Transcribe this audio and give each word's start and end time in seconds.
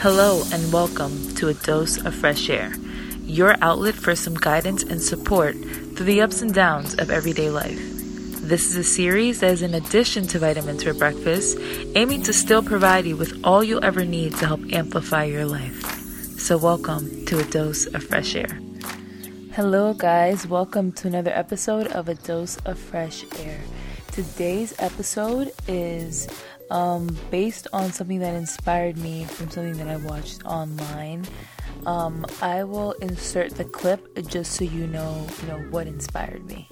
Hello, 0.00 0.42
and 0.52 0.72
welcome 0.74 1.34
to 1.36 1.48
A 1.48 1.54
Dose 1.54 1.96
of 2.04 2.14
Fresh 2.14 2.50
Air, 2.50 2.74
your 3.22 3.56
outlet 3.62 3.94
for 3.94 4.14
some 4.14 4.34
guidance 4.34 4.82
and 4.82 5.00
support 5.00 5.54
through 5.56 6.04
the 6.04 6.20
ups 6.20 6.42
and 6.42 6.52
downs 6.52 6.94
of 6.96 7.10
everyday 7.10 7.48
life. 7.48 7.80
This 8.42 8.68
is 8.68 8.76
a 8.76 8.84
series 8.84 9.40
that 9.40 9.52
is 9.52 9.62
in 9.62 9.72
addition 9.74 10.26
to 10.28 10.38
vitamins 10.38 10.82
for 10.82 10.92
breakfast, 10.92 11.58
aiming 11.94 12.22
to 12.24 12.34
still 12.34 12.62
provide 12.62 13.06
you 13.06 13.16
with 13.16 13.40
all 13.42 13.64
you'll 13.64 13.84
ever 13.84 14.04
need 14.04 14.36
to 14.36 14.46
help 14.46 14.60
amplify 14.70 15.24
your 15.24 15.46
life. 15.46 15.82
So, 16.38 16.58
welcome 16.58 17.24
to 17.24 17.40
A 17.40 17.44
Dose 17.44 17.86
of 17.86 18.04
Fresh 18.04 18.36
Air. 18.36 18.60
Hello, 19.52 19.94
guys. 19.94 20.46
Welcome 20.46 20.92
to 20.92 21.08
another 21.08 21.32
episode 21.32 21.86
of 21.86 22.10
A 22.10 22.14
Dose 22.14 22.58
of 22.66 22.78
Fresh 22.78 23.24
Air. 23.40 23.58
Today's 24.12 24.74
episode 24.78 25.52
is 25.66 26.28
um, 26.70 27.16
based 27.30 27.68
on 27.72 27.92
something 27.92 28.18
that 28.20 28.34
inspired 28.34 28.96
me 28.96 29.24
from 29.24 29.50
something 29.50 29.76
that 29.78 29.88
I 29.88 29.96
watched 29.96 30.44
online. 30.44 31.24
Um, 31.84 32.26
I 32.42 32.64
will 32.64 32.92
insert 32.92 33.54
the 33.54 33.64
clip 33.64 34.16
just 34.26 34.52
so 34.52 34.64
you 34.64 34.86
know, 34.86 35.26
you 35.42 35.48
know 35.48 35.58
what 35.70 35.86
inspired 35.86 36.44
me. 36.46 36.68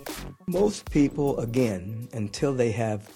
Most 0.47 0.91
people, 0.91 1.39
again, 1.39 2.09
until 2.13 2.55
they 2.55 2.73
have, 2.73 3.11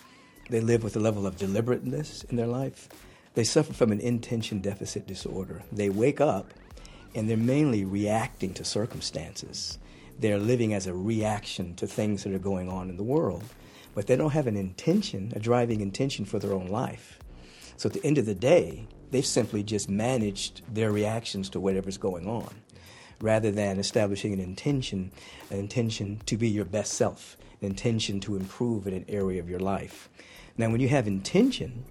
they 0.50 0.60
live 0.60 0.84
with 0.84 0.96
a 0.96 1.00
level 1.00 1.27
of 1.27 1.36
deliberateness 1.36 2.24
in 2.24 2.36
their 2.36 2.46
life, 2.46 2.88
they 3.34 3.45
suffer 3.45 3.72
from 3.72 3.92
an 3.92 4.00
intention 4.00 4.60
deficit 4.60 5.06
disorder. 5.06 5.62
They 5.72 5.91
wake 5.91 6.20
up 6.20 6.52
and 7.14 7.28
they're 7.28 7.36
mainly 7.36 7.84
reacting 7.84 8.55
to 8.55 8.64
circumstances. 8.64 9.78
They're 10.19 10.38
living 10.38 10.74
as 10.74 10.86
a 10.86 10.95
reaction 10.95 11.74
to 11.77 11.86
things 11.86 12.24
that 12.24 12.33
are 12.33 12.38
going 12.38 12.69
on 12.69 12.91
in 12.91 12.97
the 12.97 13.02
world 13.02 13.45
but 13.98 14.06
they 14.06 14.14
don't 14.14 14.30
have 14.30 14.46
an 14.46 14.56
intention, 14.56 15.32
a 15.34 15.40
driving 15.40 15.80
intention 15.80 16.24
for 16.24 16.38
their 16.38 16.52
own 16.52 16.68
life. 16.68 17.18
So 17.76 17.88
at 17.88 17.94
the 17.94 18.04
end 18.06 18.16
of 18.16 18.26
the 18.26 18.34
day, 18.36 18.86
they've 19.10 19.26
simply 19.26 19.64
just 19.64 19.90
managed 19.90 20.62
their 20.72 20.92
reactions 20.92 21.50
to 21.50 21.58
whatever's 21.58 21.98
going 21.98 22.28
on 22.28 22.48
rather 23.20 23.50
than 23.50 23.80
establishing 23.80 24.32
an 24.32 24.38
intention, 24.38 25.10
an 25.50 25.58
intention 25.58 26.20
to 26.27 26.36
be 26.36 26.48
your 26.48 26.64
best 26.64 26.92
self, 26.92 27.36
an 27.60 27.66
intention 27.66 28.20
to 28.20 28.36
improve 28.36 28.86
in 28.86 28.94
an 28.94 29.05
area 29.08 29.40
of 29.40 29.50
your 29.50 29.58
life. 29.58 30.08
Now, 30.56 30.70
when 30.70 30.80
you 30.80 30.88
have 30.90 31.08
intention, 31.08 31.83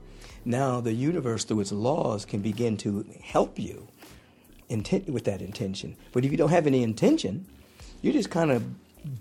now 0.45 0.79
the 0.79 0.93
universe, 0.93 1.43
through 1.43 1.59
its 1.59 1.73
laws, 1.73 2.23
can 2.23 2.39
begin 2.39 2.77
to 2.77 3.05
help 3.21 3.59
you 3.59 3.89
intent- 4.69 5.09
with 5.09 5.25
that 5.25 5.41
intention. 5.41 5.97
But 6.13 6.23
if 6.23 6.31
you 6.31 6.37
don't 6.37 6.51
have 6.51 6.67
any 6.67 6.83
intention, 6.83 7.47
you're 8.01 8.13
just 8.13 8.29
kind 8.29 8.49
of 8.49 8.63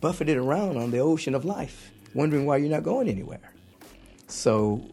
buffeted 0.01 0.37
around 0.37 0.77
on 0.77 0.93
the 0.93 1.01
ocean 1.01 1.35
of 1.35 1.45
life 1.45 1.91
wondering 2.15 2.47
why 2.47 2.57
you're 2.59 2.71
not 2.71 2.83
going 2.83 3.09
anywhere. 3.09 3.53
So 4.29 4.85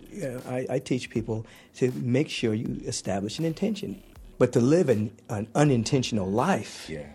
I, 0.47 0.65
I, 0.69 0.79
teach 0.79 1.09
people 1.09 1.45
to 1.75 1.91
make 1.93 2.29
sure 2.29 2.53
you 2.53 2.81
establish 2.85 3.39
an 3.39 3.45
intention. 3.45 4.01
But 4.37 4.51
to 4.53 4.61
live 4.61 4.89
an, 4.89 5.11
an 5.29 5.47
unintentional 5.55 6.29
life, 6.29 6.87
yeah. 6.89 7.07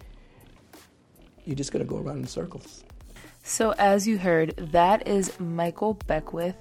you're 1.45 1.57
just 1.57 1.73
going 1.73 1.85
to 1.85 1.89
go 1.89 1.99
around 1.99 2.19
in 2.19 2.27
circles. 2.27 2.85
So, 3.49 3.73
as 3.79 4.07
you 4.07 4.19
heard, 4.19 4.55
that 4.59 5.09
is 5.09 5.41
Michael 5.41 5.95
Beckwith. 6.07 6.55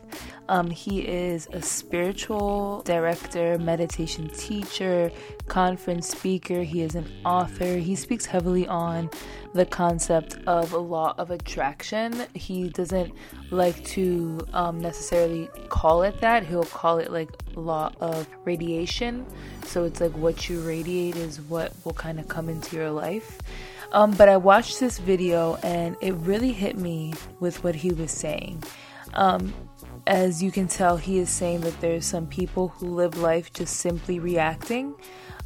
Um, 0.47 0.71
he 0.71 1.02
is 1.02 1.49
a 1.52 1.61
spiritual 1.61 2.81
director, 2.85 3.57
meditation 3.57 4.30
teacher, 4.30 5.11
conference 5.49 6.08
speaker. 6.08 6.63
He 6.63 6.81
is 6.81 6.95
an 6.95 7.05
author. 7.25 7.75
He 7.75 7.93
speaks 7.95 8.25
heavily 8.25 8.69
on 8.69 9.09
the 9.53 9.65
concept 9.65 10.38
of 10.47 10.71
a 10.71 10.77
law 10.77 11.13
of 11.17 11.30
attraction. 11.30 12.25
He 12.33 12.69
doesn't 12.69 13.13
like 13.52 13.83
to 13.88 14.47
um, 14.53 14.80
necessarily 14.80 15.49
call 15.67 16.03
it 16.03 16.21
that. 16.21 16.45
He'll 16.45 16.63
call 16.63 16.99
it 16.99 17.11
like 17.11 17.30
law 17.58 17.91
of 17.99 18.30
radiation. 18.45 19.25
So 19.65 19.83
it's 19.83 19.99
like 19.99 20.15
what 20.15 20.47
you 20.47 20.61
radiate 20.61 21.17
is 21.17 21.41
what 21.41 21.73
will 21.83 21.93
kind 21.93 22.17
of 22.17 22.30
come 22.30 22.47
into 22.47 22.77
your 22.77 22.91
life. 22.91 23.41
Um, 23.91 24.11
but 24.11 24.30
I 24.30 24.38
watched 24.38 24.80
this 24.80 24.99
video 24.99 25.55
and 25.63 25.95
it 26.02 26.13
really 26.16 26.52
hit 26.52 26.77
me 26.77 27.14
with 27.39 27.64
what 27.64 27.75
he 27.75 27.92
was 27.92 28.11
saying. 28.11 28.64
Um, 29.14 29.53
as 30.05 30.42
you 30.42 30.52
can 30.52 30.67
tell, 30.67 30.98
he 30.98 31.20
is 31.20 31.30
saying 31.30 31.61
that 31.61 31.80
there's 31.81 32.05
some 32.05 32.27
people 32.27 32.70
who 32.70 32.87
live 32.87 33.17
life 33.17 33.52
just 33.53 33.77
simply 33.77 34.20
reacting 34.20 34.95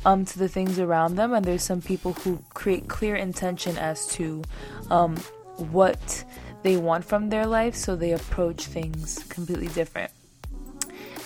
um, 0.06 0.26
to 0.26 0.40
the 0.40 0.48
things 0.48 0.80
around 0.80 1.16
them, 1.16 1.34
and 1.34 1.46
there's 1.46 1.64
some 1.64 1.82
people 1.82 2.14
who 2.14 2.44
create 2.54 2.88
clear 2.88 3.16
intention 3.16 3.78
as 3.78 4.08
to 4.08 4.44
um, 4.90 5.16
what 5.58 6.24
they 6.64 6.78
want 6.78 7.06
from 7.06 7.30
their 7.30 7.46
life, 7.46 7.76
so 7.76 7.96
they 7.96 8.12
approach 8.12 8.66
things 8.66 9.20
completely 9.30 9.68
different. 9.70 10.12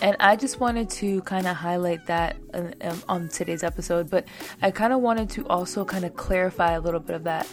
And 0.01 0.15
I 0.19 0.35
just 0.35 0.59
wanted 0.59 0.89
to 0.91 1.21
kind 1.21 1.47
of 1.47 1.55
highlight 1.55 2.05
that 2.07 2.35
um, 2.53 3.01
on 3.07 3.29
today's 3.29 3.63
episode, 3.63 4.09
but 4.09 4.25
I 4.61 4.71
kind 4.71 4.93
of 4.93 4.99
wanted 4.99 5.29
to 5.31 5.47
also 5.47 5.85
kind 5.85 6.05
of 6.05 6.15
clarify 6.15 6.73
a 6.73 6.79
little 6.81 6.99
bit 6.99 7.15
of 7.15 7.23
that 7.23 7.47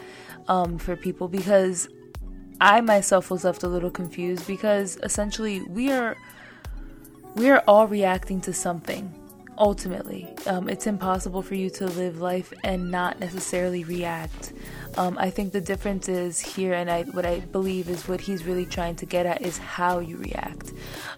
um, 0.49 0.79
for 0.79 0.97
people 0.97 1.29
because 1.29 1.89
I 2.61 2.81
myself 2.81 3.31
was 3.31 3.45
left 3.45 3.63
a 3.63 3.69
little 3.69 3.91
confused 3.91 4.47
because 4.47 4.99
essentially 5.03 5.63
we 5.63 5.91
are 5.91 6.17
we 7.35 7.49
are 7.51 7.63
all 7.67 7.87
reacting 7.87 8.41
to 8.43 8.53
something 8.53 9.13
ultimately. 9.59 10.29
Um, 10.47 10.69
it's 10.69 10.87
impossible 10.87 11.43
for 11.43 11.55
you 11.55 11.71
to 11.71 11.87
live 11.87 12.21
life 12.21 12.53
and 12.65 12.91
not 12.91 13.21
necessarily 13.21 13.85
react. 13.85 14.53
Um, 14.97 15.17
I 15.19 15.31
think 15.31 15.53
the 15.53 15.61
difference 15.61 16.09
is 16.09 16.39
here, 16.39 16.75
and 16.75 16.91
I, 16.91 17.05
what 17.05 17.25
I 17.25 17.41
believe 17.41 17.89
is 17.89 18.07
what 18.07 18.21
he's 18.21 18.45
really 18.45 18.67
trying 18.67 18.97
to 18.97 19.07
get 19.07 19.25
at 19.25 19.41
is 19.41 19.57
how 19.59 20.01
you 20.01 20.19
react. 20.19 20.73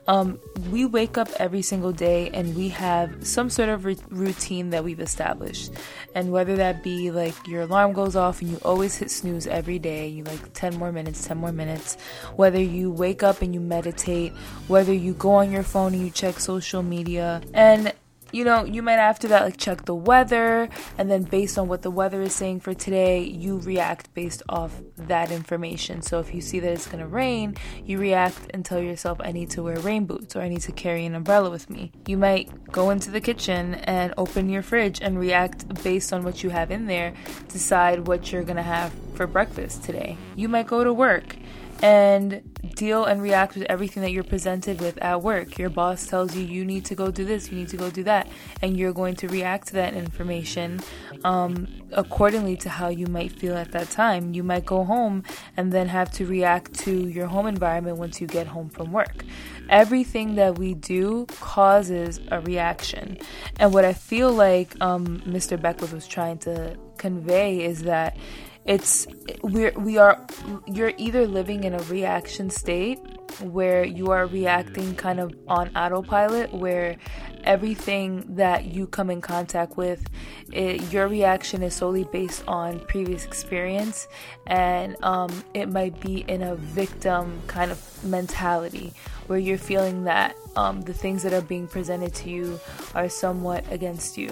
Um, 0.06 0.38
we 0.70 0.84
wake 0.84 1.16
up 1.16 1.28
every 1.38 1.62
single 1.62 1.92
day 1.92 2.28
and 2.30 2.54
we 2.54 2.68
have 2.68 3.26
some 3.26 3.48
sort 3.48 3.70
of 3.70 3.84
routine 3.84 4.70
that 4.70 4.84
we've 4.84 5.00
established. 5.00 5.72
And 6.14 6.30
whether 6.30 6.56
that 6.56 6.82
be 6.82 7.10
like 7.10 7.34
your 7.48 7.62
alarm 7.62 7.94
goes 7.94 8.14
off 8.14 8.42
and 8.42 8.50
you 8.50 8.58
always 8.64 8.96
hit 8.96 9.10
snooze 9.10 9.46
every 9.46 9.78
day, 9.78 10.06
you 10.08 10.24
like 10.24 10.52
10 10.52 10.76
more 10.76 10.92
minutes, 10.92 11.26
10 11.26 11.38
more 11.38 11.52
minutes, 11.52 11.96
whether 12.36 12.60
you 12.60 12.90
wake 12.90 13.22
up 13.22 13.40
and 13.40 13.54
you 13.54 13.60
meditate, 13.60 14.32
whether 14.68 14.92
you 14.92 15.14
go 15.14 15.32
on 15.32 15.50
your 15.50 15.62
phone 15.62 15.94
and 15.94 16.02
you 16.02 16.10
check 16.10 16.38
social 16.38 16.82
media, 16.82 17.40
and 17.54 17.92
you 18.32 18.44
know, 18.44 18.64
you 18.64 18.82
might 18.82 18.98
after 18.98 19.28
that 19.28 19.42
like 19.42 19.56
check 19.56 19.84
the 19.84 19.94
weather 19.94 20.68
and 20.98 21.10
then 21.10 21.22
based 21.22 21.58
on 21.58 21.68
what 21.68 21.82
the 21.82 21.90
weather 21.90 22.22
is 22.22 22.34
saying 22.34 22.60
for 22.60 22.74
today, 22.74 23.22
you 23.22 23.58
react 23.58 24.12
based 24.14 24.42
off 24.48 24.80
that 24.96 25.30
information. 25.30 26.02
So 26.02 26.20
if 26.20 26.34
you 26.34 26.40
see 26.40 26.60
that 26.60 26.72
it's 26.72 26.86
to 26.86 27.06
rain, 27.06 27.56
you 27.84 27.98
react 27.98 28.50
and 28.50 28.64
tell 28.64 28.80
yourself 28.80 29.20
I 29.22 29.32
need 29.32 29.50
to 29.50 29.62
wear 29.62 29.78
rain 29.80 30.06
boots 30.06 30.36
or 30.36 30.40
I 30.40 30.48
need 30.48 30.62
to 30.62 30.72
carry 30.72 31.04
an 31.06 31.14
umbrella 31.14 31.50
with 31.50 31.68
me. 31.70 31.92
You 32.06 32.16
might 32.16 32.72
go 32.72 32.90
into 32.90 33.10
the 33.10 33.20
kitchen 33.20 33.74
and 33.74 34.14
open 34.16 34.48
your 34.48 34.62
fridge 34.62 35.00
and 35.00 35.18
react 35.18 35.82
based 35.82 36.12
on 36.12 36.24
what 36.24 36.42
you 36.42 36.50
have 36.50 36.70
in 36.70 36.86
there, 36.86 37.14
decide 37.48 38.06
what 38.06 38.32
you're 38.32 38.44
to 38.56 38.62
have 38.62 38.92
for 39.14 39.26
breakfast 39.26 39.84
today. 39.84 40.16
You 40.36 40.48
might 40.48 40.66
go 40.66 40.84
to 40.84 40.92
work 40.92 41.36
and 41.82 42.42
deal 42.74 43.04
and 43.04 43.22
react 43.22 43.54
with 43.54 43.64
everything 43.64 44.02
that 44.02 44.10
you're 44.10 44.24
presented 44.24 44.80
with 44.80 44.98
at 44.98 45.22
work. 45.22 45.58
Your 45.58 45.70
boss 45.70 46.06
tells 46.06 46.34
you 46.34 46.44
you 46.44 46.64
need 46.64 46.84
to 46.86 46.94
go 46.94 47.10
do 47.10 47.24
this, 47.24 47.50
you 47.50 47.58
need 47.58 47.68
to 47.68 47.76
go 47.76 47.90
do 47.90 48.02
that, 48.04 48.28
and 48.62 48.76
you're 48.76 48.92
going 48.92 49.14
to 49.16 49.28
react 49.28 49.68
to 49.68 49.74
that 49.74 49.94
information 49.94 50.80
um, 51.24 51.68
accordingly 51.92 52.56
to 52.58 52.68
how 52.68 52.88
you 52.88 53.06
might 53.06 53.32
feel 53.32 53.56
at 53.56 53.72
that 53.72 53.90
time. 53.90 54.34
You 54.34 54.42
might 54.42 54.64
go 54.64 54.84
home 54.84 55.24
and 55.56 55.72
then 55.72 55.88
have 55.88 56.10
to 56.12 56.26
react 56.26 56.74
to 56.80 57.08
your 57.08 57.26
home 57.26 57.46
environment 57.46 57.98
once 57.98 58.20
you 58.20 58.26
get 58.26 58.46
home 58.46 58.68
from 58.68 58.92
work. 58.92 59.24
Everything 59.68 60.34
that 60.34 60.58
we 60.58 60.74
do 60.74 61.26
causes 61.40 62.20
a 62.30 62.40
reaction. 62.40 63.18
And 63.58 63.72
what 63.72 63.84
I 63.84 63.92
feel 63.92 64.32
like 64.32 64.74
um, 64.80 65.20
Mr. 65.20 65.60
Beckwith 65.60 65.92
was 65.92 66.06
trying 66.06 66.38
to 66.38 66.76
convey 66.98 67.64
is 67.64 67.82
that 67.82 68.16
it's 68.64 69.06
we're 69.42 69.72
we 69.72 69.98
are 69.98 70.24
you're 70.66 70.92
either 70.96 71.26
living 71.26 71.64
in 71.64 71.74
a 71.74 71.82
reaction 71.84 72.50
state 72.50 72.98
where 73.40 73.84
you 73.84 74.10
are 74.10 74.26
reacting 74.26 74.94
kind 74.94 75.20
of 75.20 75.34
on 75.48 75.74
autopilot 75.76 76.52
where 76.52 76.96
everything 77.44 78.24
that 78.36 78.64
you 78.64 78.86
come 78.86 79.10
in 79.10 79.20
contact 79.20 79.76
with 79.76 80.04
it, 80.52 80.92
your 80.92 81.08
reaction 81.08 81.62
is 81.62 81.74
solely 81.74 82.04
based 82.04 82.42
on 82.46 82.80
previous 82.80 83.24
experience 83.24 84.08
and 84.46 84.96
um, 85.02 85.44
it 85.52 85.68
might 85.68 85.98
be 86.00 86.24
in 86.28 86.42
a 86.42 86.56
victim 86.56 87.40
kind 87.46 87.70
of 87.70 88.04
mentality 88.04 88.92
where 89.26 89.38
you're 89.38 89.58
feeling 89.58 90.04
that 90.04 90.36
um, 90.56 90.82
the 90.82 90.94
things 90.94 91.22
that 91.22 91.32
are 91.32 91.42
being 91.42 91.66
presented 91.66 92.14
to 92.14 92.30
you 92.30 92.60
are 92.94 93.08
somewhat 93.08 93.64
against 93.72 94.16
you. 94.16 94.30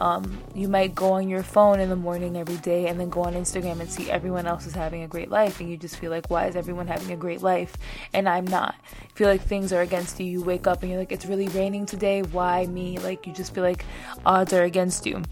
Um, 0.00 0.38
you 0.54 0.68
might 0.68 0.94
go 0.94 1.12
on 1.12 1.28
your 1.28 1.42
phone 1.42 1.80
in 1.80 1.88
the 1.88 1.96
morning 1.96 2.36
every 2.36 2.56
day 2.56 2.88
and 2.88 2.98
then 2.98 3.08
go 3.08 3.22
on 3.22 3.34
Instagram 3.34 3.80
and 3.80 3.90
see 3.90 4.10
everyone 4.10 4.46
else 4.46 4.66
is 4.66 4.74
having 4.74 5.02
a 5.02 5.08
great 5.08 5.30
life, 5.30 5.60
and 5.60 5.70
you 5.70 5.76
just 5.76 5.96
feel 5.96 6.10
like, 6.10 6.28
why 6.28 6.46
is 6.46 6.56
everyone 6.56 6.86
having 6.86 7.12
a 7.12 7.16
great 7.16 7.42
life 7.42 7.76
and 8.12 8.28
I'm 8.42 8.50
not? 8.50 8.74
You 9.02 9.08
feel 9.14 9.28
like 9.28 9.42
things 9.42 9.72
are 9.72 9.82
against 9.82 10.18
you. 10.18 10.26
You 10.26 10.42
wake 10.42 10.66
up 10.66 10.82
and 10.82 10.90
you're 10.90 10.98
like, 10.98 11.12
it's 11.12 11.26
really 11.26 11.46
raining 11.48 11.86
today. 11.86 12.22
Why 12.22 12.66
me? 12.66 12.98
Like, 12.98 13.24
you 13.24 13.32
just 13.32 13.54
feel 13.54 13.62
like 13.62 13.84
odds 14.26 14.52
are 14.52 14.64
against 14.64 15.06
you. 15.06 15.22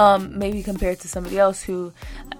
Um, 0.00 0.38
maybe 0.38 0.62
compared 0.62 0.98
to 1.00 1.08
somebody 1.08 1.38
else 1.38 1.60
who 1.60 1.92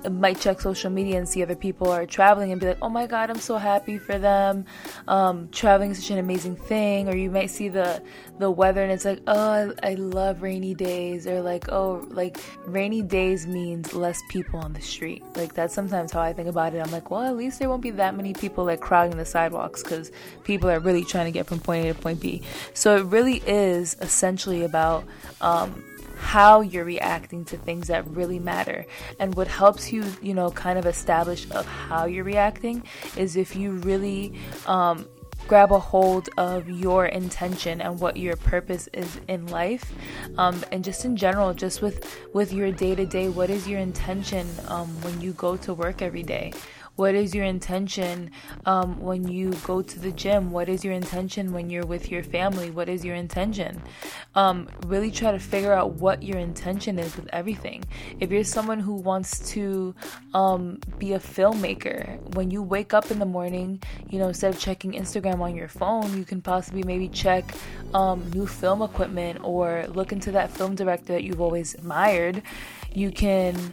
might 0.09 0.41
check 0.41 0.63
social 0.63 0.89
media 0.89 1.19
and 1.19 1.29
see 1.29 1.43
other 1.43 1.55
people 1.55 1.91
are 1.91 2.07
traveling 2.07 2.53
and 2.53 2.61
be 2.61 2.69
like, 2.69 2.79
oh 2.81 2.89
my 2.89 3.07
god, 3.07 3.29
I'm 3.29 3.39
so 3.39 3.59
happy 3.59 3.99
for 3.99 4.19
them. 4.19 4.65
Um, 5.07 5.51
traveling 5.51 5.91
is 5.91 5.99
such 5.99 6.11
an 6.11 6.17
amazing 6.17 6.57
thing. 6.57 7.07
Or 7.07 7.15
you 7.15 7.31
might 7.31 7.51
see 7.51 7.69
the 7.69 8.03
the 8.39 8.51
weather 8.51 8.83
and 8.83 8.91
it's 8.91 9.05
like, 9.05 9.21
oh, 9.27 9.75
I, 9.83 9.95
love 9.95 10.41
rainy 10.41 10.73
days. 10.73 11.27
Or 11.27 11.43
like, 11.43 11.71
oh, 11.71 12.07
like 12.09 12.41
rainy 12.65 13.03
days 13.03 13.47
means 13.47 13.93
less 13.93 14.19
people 14.31 14.61
on 14.61 14.73
the 14.73 14.81
street. 14.81 15.23
Like 15.37 15.53
that's 15.53 15.75
sometimes 15.75 16.13
how 16.13 16.23
I 16.23 16.33
think 16.33 16.49
about 16.49 16.75
it. 16.75 16.79
I'm 16.79 16.91
like, 16.91 17.11
well, 17.11 17.25
at 17.25 17.37
least 17.37 17.59
there 17.59 17.69
won't 17.69 17.83
be 17.83 17.91
that 17.91 18.17
many 18.17 18.33
people 18.33 18.65
like 18.65 18.81
crowding 18.81 19.19
the 19.19 19.27
sidewalks 19.27 19.83
because 19.83 20.11
people 20.45 20.71
are 20.71 20.81
really 20.81 21.05
trying 21.05 21.27
to 21.27 21.33
get 21.33 21.47
from 21.47 21.61
point 21.61 21.85
A 21.85 21.93
to 21.93 22.01
point 22.01 22.21
B. 22.21 22.41
So 22.73 22.97
it 22.97 23.05
really 23.05 23.43
is 23.47 23.99
essentially 24.01 24.63
about 24.63 25.05
um, 25.43 25.85
how 26.21 26.61
you're 26.61 26.85
reacting 26.85 27.45
to 27.47 27.57
things 27.57 27.89
that 27.89 28.07
really 28.09 28.39
matter. 28.39 28.87
And 29.19 29.35
what 29.35 29.49
helps 29.49 29.93
you, 29.93 30.05
you 30.23 30.35
know, 30.35 30.51
kind 30.51 30.79
of 30.79 30.87
establish 30.87 31.51
of 31.51 31.67
how 31.67 32.05
you're 32.05 32.25
reacting 32.25 32.85
is 33.17 33.37
if 33.37 33.57
you 33.57 33.73
really 33.73 34.35
um, 34.67 35.07
grab 35.49 35.73
a 35.73 35.79
hold 35.79 36.29
of 36.37 36.69
your 36.69 37.07
intention 37.07 37.81
and 37.81 37.99
what 37.99 38.17
your 38.17 38.37
purpose 38.37 38.89
is 38.93 39.21
in 39.27 39.47
life 39.47 39.93
um, 40.39 40.63
and 40.71 40.85
just 40.85 41.05
in 41.05 41.17
general 41.17 41.53
just 41.53 41.83
with 41.83 42.17
with 42.33 42.53
your 42.53 42.71
day 42.71 42.95
to 42.95 43.05
day 43.05 43.29
what 43.29 43.51
is 43.51 43.67
your 43.67 43.81
intention 43.81 44.47
um, 44.69 44.87
when 45.03 45.21
you 45.21 45.33
go 45.33 45.57
to 45.57 45.75
work 45.75 46.03
every 46.03 46.23
day 46.23 46.53
what 47.01 47.15
is 47.15 47.35
your 47.35 47.47
intention 47.47 48.31
um, 48.67 49.01
when 49.01 49.27
you 49.27 49.55
go 49.65 49.81
to 49.81 49.99
the 49.99 50.13
gym? 50.13 50.51
What 50.51 50.69
is 50.69 50.85
your 50.85 50.93
intention 50.93 51.51
when 51.51 51.71
you're 51.71 51.87
with 51.87 52.11
your 52.11 52.23
family? 52.23 52.71
What 52.71 52.91
is 52.91 53.07
your 53.07 53.15
intention? 53.15 53.81
Um, 54.35 54.69
really 54.85 55.11
try 55.11 55.33
to 55.33 55.39
figure 55.39 55.73
out 55.73 55.95
what 55.95 56.23
your 56.23 56.37
intention 56.37 56.99
is 56.99 57.17
with 57.17 57.27
everything. 57.33 57.85
If 58.21 58.31
you're 58.31 58.45
someone 58.45 58.81
who 58.81 58.93
wants 58.93 59.39
to 59.53 59.95
um, 60.35 60.79
be 60.99 61.15
a 61.15 61.19
filmmaker, 61.19 62.21
when 62.35 62.51
you 62.51 62.63
wake 62.63 62.93
up 62.93 63.11
in 63.11 63.19
the 63.19 63.25
morning, 63.25 63.83
you 64.11 64.19
know, 64.19 64.29
instead 64.29 64.53
of 64.53 64.61
checking 64.61 64.93
Instagram 64.93 65.41
on 65.41 65.57
your 65.57 65.69
phone, 65.69 66.19
you 66.19 66.27
can 66.27 66.43
possibly 66.43 66.83
maybe 66.83 67.09
check 67.09 67.55
um, 67.95 68.31
new 68.35 68.47
film 68.47 68.83
equipment 68.83 69.39
or 69.43 69.87
look 69.89 70.13
into 70.13 70.33
that 70.33 70.51
film 70.51 70.75
director 70.75 71.15
that 71.15 71.25
you've 71.25 71.41
always 71.41 71.73
admired. 71.73 72.43
You 72.93 73.11
can 73.11 73.73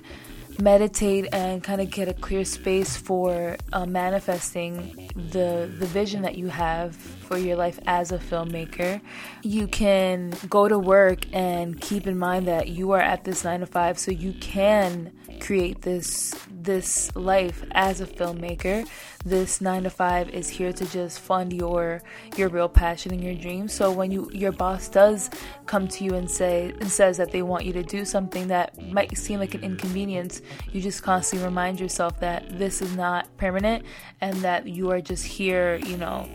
meditate 0.60 1.28
and 1.34 1.64
kind 1.64 1.82
of 1.82 1.90
get 1.90 2.08
a 2.08 2.14
clear 2.14 2.44
space 2.46 2.98
for 2.98 3.58
uh, 3.74 3.86
manifesting 3.86 5.10
the 5.16 5.72
the 5.80 5.86
vision 5.86 6.22
that 6.24 6.38
you 6.38 6.48
have 6.48 6.96
for 6.96 7.38
your 7.38 7.56
life 7.56 7.80
as 7.86 8.12
a 8.12 8.18
filmmaker. 8.18 9.02
You 9.44 9.68
can 9.68 10.34
go 10.50 10.68
to 10.68 10.80
work 10.80 11.26
and 11.34 11.80
keep 11.80 12.08
in 12.08 12.18
mind 12.18 12.48
that 12.48 12.70
you 12.70 12.92
are 12.92 13.02
at 13.02 13.24
this 13.26 13.44
9 13.44 13.60
to 13.60 13.66
5 13.66 14.00
so 14.00 14.12
you 14.12 14.34
can 14.34 15.12
create 15.40 15.82
this 15.82 16.34
this 16.50 17.16
life 17.16 17.64
as 17.72 18.02
a 18.02 18.06
filmmaker. 18.06 18.88
This 19.26 19.62
9 19.62 19.84
to 19.84 19.90
5 19.90 20.30
is 20.30 20.50
here 20.50 20.74
to 20.74 20.86
just 20.86 21.20
fund 21.20 21.54
your 21.54 22.02
your 22.36 22.50
real 22.50 22.70
passion 22.70 23.14
and 23.14 23.24
your 23.24 23.36
dreams. 23.36 23.74
So 23.74 23.92
when 23.92 24.12
you 24.12 24.30
your 24.34 24.52
boss 24.52 24.90
does 24.90 25.30
come 25.66 25.88
to 25.90 26.04
you 26.04 26.16
and 26.16 26.30
say 26.30 26.74
and 26.80 26.90
says 26.90 27.18
that 27.18 27.32
they 27.32 27.42
want 27.42 27.66
you 27.66 27.74
to 27.74 27.84
do 27.84 28.06
something 28.06 28.48
that 28.48 28.82
might 28.92 29.18
seem 29.18 29.40
like 29.40 29.54
an 29.54 29.64
inconvenience, 29.64 30.42
you 30.72 30.82
just 30.82 31.04
constantly 31.04 31.46
remind 31.46 31.80
yourself 31.80 32.20
that 32.20 32.58
this 32.58 32.82
is 32.82 32.96
not 32.96 33.28
permanent 33.38 33.86
and 34.22 34.36
that 34.38 34.68
you 34.68 34.92
are 34.92 35.02
just 35.02 35.26
here, 35.26 35.76
you 35.86 35.98
know, 35.98 36.28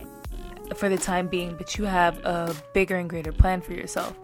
for 0.77 0.89
the 0.89 0.99
time 0.99 1.29
being, 1.29 1.55
but 1.57 1.77
you 1.77 1.85
have 1.85 2.19
a 2.25 2.55
bigger 2.73 2.97
and 2.97 3.09
greater 3.11 3.33
plan 3.33 3.61
for 3.61 3.73
yourself. 3.73 4.17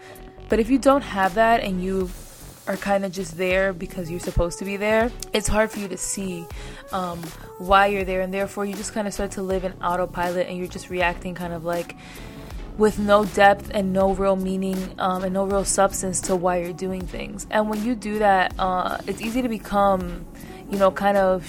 But 0.48 0.58
if 0.58 0.70
you 0.70 0.78
don't 0.78 1.02
have 1.02 1.34
that 1.34 1.62
and 1.62 1.82
you 1.82 2.10
are 2.66 2.76
kind 2.76 3.04
of 3.04 3.12
just 3.12 3.36
there 3.36 3.72
because 3.72 4.10
you're 4.10 4.20
supposed 4.20 4.58
to 4.58 4.64
be 4.64 4.76
there, 4.76 5.10
it's 5.32 5.48
hard 5.48 5.70
for 5.70 5.78
you 5.78 5.88
to 5.88 5.96
see 5.96 6.46
um, 6.92 7.18
why 7.58 7.86
you're 7.86 8.04
there, 8.04 8.20
and 8.20 8.32
therefore 8.32 8.64
you 8.64 8.74
just 8.74 8.92
kind 8.92 9.06
of 9.06 9.14
start 9.14 9.32
to 9.32 9.42
live 9.42 9.64
in 9.64 9.72
autopilot 9.82 10.46
and 10.46 10.56
you're 10.56 10.66
just 10.66 10.90
reacting 10.90 11.34
kind 11.34 11.52
of 11.52 11.64
like 11.64 11.96
with 12.78 12.98
no 12.98 13.24
depth 13.24 13.70
and 13.74 13.92
no 13.92 14.14
real 14.14 14.36
meaning 14.36 14.94
um, 14.98 15.24
and 15.24 15.34
no 15.34 15.44
real 15.44 15.64
substance 15.64 16.20
to 16.22 16.36
why 16.36 16.58
you're 16.58 16.72
doing 16.72 17.04
things. 17.04 17.46
And 17.50 17.68
when 17.68 17.84
you 17.84 17.94
do 17.94 18.20
that, 18.20 18.54
uh, 18.58 18.98
it's 19.06 19.20
easy 19.20 19.42
to 19.42 19.48
become, 19.48 20.24
you 20.70 20.78
know, 20.78 20.90
kind 20.90 21.18
of 21.18 21.44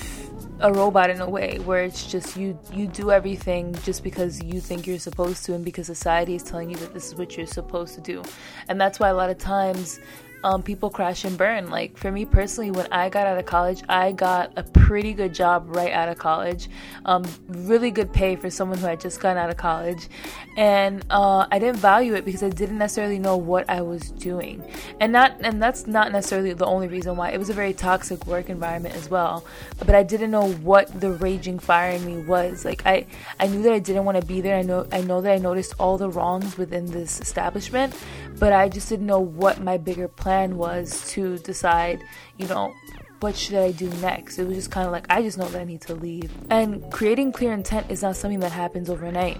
a 0.62 0.74
robot 0.74 1.10
in 1.10 1.22
a 1.22 1.30
way 1.30 1.58
where 1.60 1.84
it's 1.84 2.06
just 2.06 2.36
you 2.36 2.60
you 2.74 2.86
do 2.86 3.12
everything 3.12 3.74
just 3.84 4.04
because 4.04 4.44
you 4.44 4.60
think 4.60 4.86
you're 4.86 5.00
supposed 5.00 5.46
to 5.46 5.54
and 5.54 5.64
because 5.64 5.88
society 5.88 6.36
is 6.36 6.44
telling 6.44 6.70
you 6.70 6.76
that 6.76 6.94
this 6.94 7.08
is 7.08 7.16
what 7.16 7.38
you're 7.38 7.48
supposed 7.48 7.96
to 7.96 8.02
do 8.02 8.22
and 8.68 8.80
that's 8.80 9.00
why 9.00 9.08
a 9.08 9.14
lot 9.14 9.30
of 9.30 9.38
times 9.38 10.02
um, 10.44 10.64
people 10.64 10.90
crash 10.90 11.26
and 11.26 11.38
burn. 11.38 11.70
Like 11.70 11.98
for 11.98 12.12
me 12.12 12.26
personally, 12.26 12.72
when 12.72 12.88
I 12.92 13.10
got 13.10 13.28
out 13.28 13.38
of 13.38 13.46
college, 13.46 13.84
I 13.90 14.12
got 14.12 14.52
a 14.58 14.64
pretty 14.64 15.14
good 15.14 15.34
job 15.34 15.76
right 15.76 15.92
out 15.92 16.10
of 16.10 16.18
college, 16.18 16.70
um, 17.06 17.26
really 17.48 17.92
good 17.92 18.14
pay 18.14 18.36
for 18.36 18.50
someone 18.50 18.78
who 18.78 18.88
had 18.88 19.00
just 19.00 19.20
gotten 19.20 19.38
out 19.38 19.50
of 19.50 19.58
college, 19.58 20.08
and 20.56 21.06
uh, 21.10 21.46
I 21.52 21.60
didn't 21.60 21.78
value 21.78 22.16
it 22.16 22.26
because 22.26 22.44
I 22.44 22.50
didn't 22.50 22.78
necessarily 22.78 23.20
know 23.20 23.38
what 23.38 23.70
I 23.70 23.82
was 23.82 24.12
doing, 24.12 24.64
and 25.00 25.12
not 25.12 25.36
and 25.42 25.62
that's 25.62 25.88
not 25.88 26.12
necessarily 26.12 26.54
the 26.54 26.66
only 26.66 26.88
reason 26.88 27.18
why. 27.18 27.32
It 27.32 27.38
was 27.38 27.50
a 27.50 27.54
very 27.54 27.74
toxic 27.74 28.26
work 28.26 28.50
environment 28.50 28.96
as 28.96 29.10
well, 29.10 29.46
but 29.80 29.94
I 29.94 30.04
didn't 30.04 30.32
know 30.32 30.54
what 30.54 31.00
the 31.00 31.12
raging 31.12 31.60
fire 31.60 31.92
in 31.92 32.06
me 32.06 32.24
was. 32.24 32.64
Like 32.64 32.86
I 32.86 33.06
I 33.40 33.48
knew 33.48 33.62
that 33.64 33.74
I 33.74 33.80
didn't 33.80 34.06
want 34.06 34.20
to 34.20 34.26
be 34.26 34.42
there. 34.42 34.58
I 34.58 34.62
know 34.62 34.88
I 34.92 35.02
know 35.02 35.22
that 35.22 35.32
I 35.32 35.38
noticed 35.38 35.74
all 35.80 35.98
the 35.98 36.10
wrongs 36.10 36.58
within 36.58 36.86
this 36.86 37.20
establishment, 37.20 37.94
but 38.40 38.54
I 38.54 38.70
just 38.70 38.88
didn't 38.88 39.06
know 39.06 39.20
what 39.20 39.62
my 39.62 39.78
bigger 39.78 40.08
plan 40.08 40.29
was 40.58 41.10
to 41.12 41.38
decide, 41.40 42.04
you 42.38 42.48
know, 42.48 42.74
what 43.20 43.36
should 43.36 43.56
I 43.56 43.72
do 43.72 43.90
next? 44.02 44.40
It 44.40 44.48
was 44.48 44.56
just 44.56 44.72
kind 44.72 44.86
of 44.86 44.92
like, 44.92 45.06
I 45.10 45.22
just 45.22 45.38
know 45.38 45.48
that 45.50 45.62
I 45.62 45.66
need 45.66 45.82
to 45.82 45.96
leave. 45.96 46.32
And 46.50 46.90
creating 46.92 47.34
clear 47.34 47.54
intent 47.54 47.92
is 47.92 48.02
not 48.02 48.16
something 48.16 48.40
that 48.40 48.52
happens 48.52 48.90
overnight. 48.90 49.40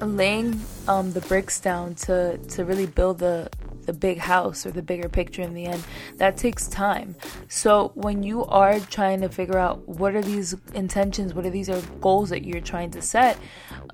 Laying 0.00 0.60
um, 0.88 1.12
the 1.12 1.20
bricks 1.22 1.60
down 1.60 1.94
to, 2.06 2.38
to 2.38 2.64
really 2.64 2.86
build 2.86 3.18
the, 3.18 3.50
the 3.86 3.92
big 3.92 4.18
house 4.18 4.66
or 4.66 4.70
the 4.70 4.82
bigger 4.82 5.08
picture 5.08 5.42
in 5.42 5.54
the 5.54 5.66
end, 5.66 5.82
that 6.16 6.36
takes 6.36 6.68
time. 6.68 7.16
So 7.48 7.92
when 7.94 8.22
you 8.22 8.44
are 8.46 8.80
trying 8.80 9.20
to 9.22 9.28
figure 9.28 9.58
out 9.58 9.88
what 9.88 10.14
are 10.14 10.22
these 10.22 10.54
intentions, 10.74 11.34
what 11.34 11.46
are 11.46 11.50
these 11.50 11.68
are 11.68 11.80
goals 12.00 12.30
that 12.30 12.44
you're 12.44 12.60
trying 12.60 12.90
to 12.92 13.02
set, 13.02 13.38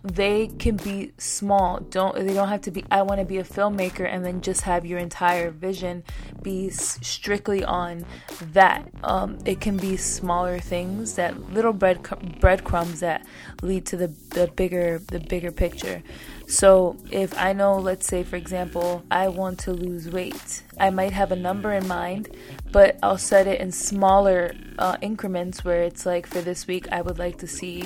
they 0.03 0.49
can 0.59 0.77
be 0.77 1.13
small. 1.19 1.81
Don't 1.81 2.15
they 2.15 2.35
don't 2.35 2.49
have 2.49 2.61
to 2.63 2.71
be 2.71 2.85
I 2.91 3.03
want 3.03 3.21
to 3.21 3.25
be 3.25 3.39
a 3.39 3.45
filmmaker 3.45 4.07
and 4.07 4.25
then 4.25 4.41
just 4.41 4.63
have 4.63 4.87
your 4.87 4.99
entire 4.99 5.51
vision 5.51 6.05
be 6.43 6.71
strictly 6.71 7.65
on 7.65 8.05
that. 8.53 8.89
Um, 9.03 9.39
it 9.45 9.61
can 9.61 9.77
be 9.77 9.97
smaller 9.97 10.59
things 10.59 11.17
that 11.17 11.53
little 11.53 11.73
bread 11.73 12.03
breadcrumbs 12.41 13.01
that 13.01 13.27
lead 13.63 13.87
to 13.87 13.97
the 13.97 14.09
the 14.31 14.47
bigger 14.55 15.01
the 15.09 15.21
bigger 15.21 15.51
picture. 15.51 16.03
So, 16.49 16.97
if 17.11 17.37
I 17.37 17.53
know, 17.53 17.77
let's 17.79 18.07
say, 18.07 18.23
for 18.23 18.37
example, 18.37 19.03
I 19.11 19.27
want 19.27 19.59
to 19.61 19.73
lose 19.77 20.09
weight, 20.11 20.63
I 20.79 20.91
might 20.91 21.13
have 21.13 21.33
a 21.33 21.37
number 21.37 21.73
in 21.73 21.87
mind, 21.87 22.37
but 22.73 22.99
I'll 23.03 23.19
set 23.19 23.47
it 23.47 23.61
in 23.61 23.73
smaller 23.73 24.53
uh, 24.79 24.97
increments 25.01 25.65
where 25.65 25.83
it's 25.83 26.05
like 26.05 26.27
for 26.27 26.41
this 26.41 26.67
week, 26.67 26.87
I 26.91 27.03
would 27.03 27.19
like 27.19 27.39
to 27.39 27.47
see 27.47 27.85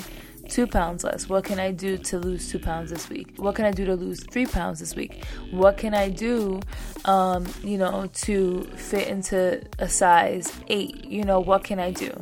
two 0.51 0.67
pounds 0.67 1.05
less? 1.05 1.29
What 1.29 1.45
can 1.45 1.59
I 1.59 1.71
do 1.71 1.97
to 1.97 2.19
lose 2.19 2.51
two 2.51 2.59
pounds 2.59 2.91
this 2.91 3.09
week? 3.09 3.35
What 3.37 3.55
can 3.55 3.65
I 3.65 3.71
do 3.71 3.87
to 3.87 3.95
lose 3.95 4.23
three 4.23 4.47
pounds 4.47 4.81
this 4.81 4.95
week? 4.95 5.25
What 5.51 5.79
can 5.79 5.95
I 5.95 6.09
do, 6.09 6.61
um, 7.05 7.47
you 7.63 7.79
know, 7.79 8.11
to 8.27 8.65
fit 8.75 9.09
into 9.09 9.63
a 9.79 9.89
size 9.89 10.53
eight? 10.69 11.05
You 11.05 11.25
know, 11.25 11.41
what 11.41 11.65
can 11.65 11.79
I 11.79 11.93
do? 11.93 12.13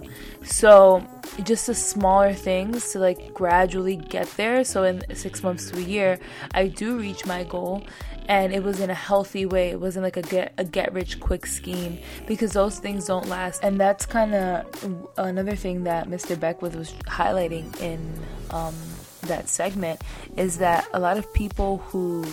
So, 0.45 1.07
just 1.43 1.67
the 1.67 1.75
smaller 1.75 2.35
things 2.35 2.93
to 2.93 2.99
like 2.99 3.33
gradually 3.35 3.97
get 3.97 4.29
there. 4.37 4.63
So, 4.65 4.85
in 4.85 5.03
six 5.15 5.43
months 5.43 5.71
to 5.71 5.79
a 5.79 5.83
year, 5.83 6.19
I 6.53 6.69
do 6.69 6.99
reach 6.99 7.27
my 7.27 7.45
goal 7.45 7.85
and 8.29 8.53
it 8.53 8.63
was 8.63 8.79
in 8.79 8.91
a 8.91 8.95
healthy 8.95 9.47
way. 9.47 9.71
It 9.71 9.81
wasn't 9.81 10.05
like 10.05 10.19
a 10.19 10.23
get 10.23 10.53
a 10.59 10.65
get 10.65 10.93
rich 10.93 11.19
quick 11.19 11.47
scheme 11.47 11.99
because 12.27 12.53
those 12.53 12.79
things 12.79 13.07
don't 13.07 13.27
last. 13.29 13.65
And 13.65 13.81
that's 13.81 14.07
kind 14.07 14.35
of 14.35 15.11
another 15.17 15.57
thing 15.57 15.85
that 15.85 16.09
Mr. 16.09 16.39
Beckwith 16.39 16.77
was 16.77 16.93
highlighting 17.07 17.81
in 17.81 18.13
um, 18.51 18.75
that 19.23 19.49
segment 19.49 20.03
is 20.37 20.59
that 20.59 20.87
a 20.93 21.01
lot 21.01 21.17
of 21.17 21.33
people 21.33 21.79
who 21.79 22.25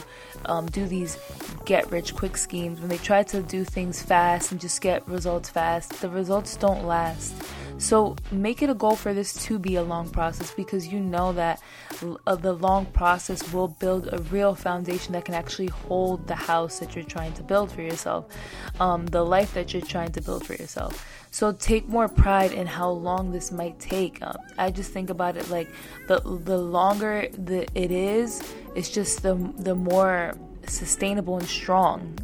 um, 0.46 0.68
do 0.68 0.86
these 0.86 1.18
get 1.66 1.90
rich 1.92 2.16
quick 2.16 2.38
schemes 2.38 2.80
when 2.80 2.90
they 2.90 2.98
try 2.98 3.24
to 3.24 3.42
do 3.42 3.64
things 3.64 4.02
fast 4.02 4.52
and 4.52 4.62
just 4.62 4.82
get 4.82 5.08
results 5.08 5.50
fast, 5.50 6.02
the 6.02 6.10
results 6.10 6.58
don't 6.58 6.86
last. 6.86 7.34
So 7.78 8.16
make 8.32 8.62
it 8.62 8.70
a 8.70 8.74
goal 8.74 8.96
for 8.96 9.14
this 9.14 9.34
to 9.46 9.60
be 9.60 9.76
a 9.76 9.84
long 9.84 10.10
process 10.10 10.54
because 10.54 10.88
you 10.88 11.00
know 11.00 11.34
that 11.34 11.62
uh, 12.26 12.36
the 12.36 12.54
long 12.54 12.86
process 12.88 13.52
will 13.52 13.68
build 13.68 14.10
a 14.12 14.20
real 14.24 14.56
foundation 14.56 15.14
that 15.14 15.26
can 15.26 15.36
actually 15.36 15.68
hold 15.68 16.28
the 16.28 16.36
house 16.36 16.80
that 16.80 16.96
you're 16.96 17.04
trying 17.04 17.34
to 17.34 17.44
build 17.44 17.72
for 17.72 17.82
yourself, 17.82 18.26
um, 18.80 19.06
the 19.08 19.24
life 19.24 19.54
that 19.54 19.74
you're 19.74 19.82
trying 19.82 20.12
to 20.14 20.22
build 20.22 20.46
for 20.46 20.54
yourself. 20.54 21.06
So 21.32 21.52
take 21.52 21.88
more 21.90 22.08
pride 22.08 22.54
in 22.54 22.66
how 22.66 22.90
long 22.90 23.32
this 23.32 23.52
might 23.52 23.78
take. 23.78 24.22
Uh, 24.22 24.34
I 24.58 24.72
just 24.72 24.92
think 24.92 25.10
about 25.10 25.36
it 25.36 25.50
like 25.50 25.70
the 26.08 26.22
the 26.22 26.58
longer 26.58 27.28
the 27.38 27.68
it 27.76 27.92
is, 27.92 28.42
it's 28.74 28.90
just 28.90 29.22
the 29.22 29.36
the 29.58 29.76
more 29.76 30.34
sustainable 30.66 31.38
and 31.38 31.48
strong 31.48 32.18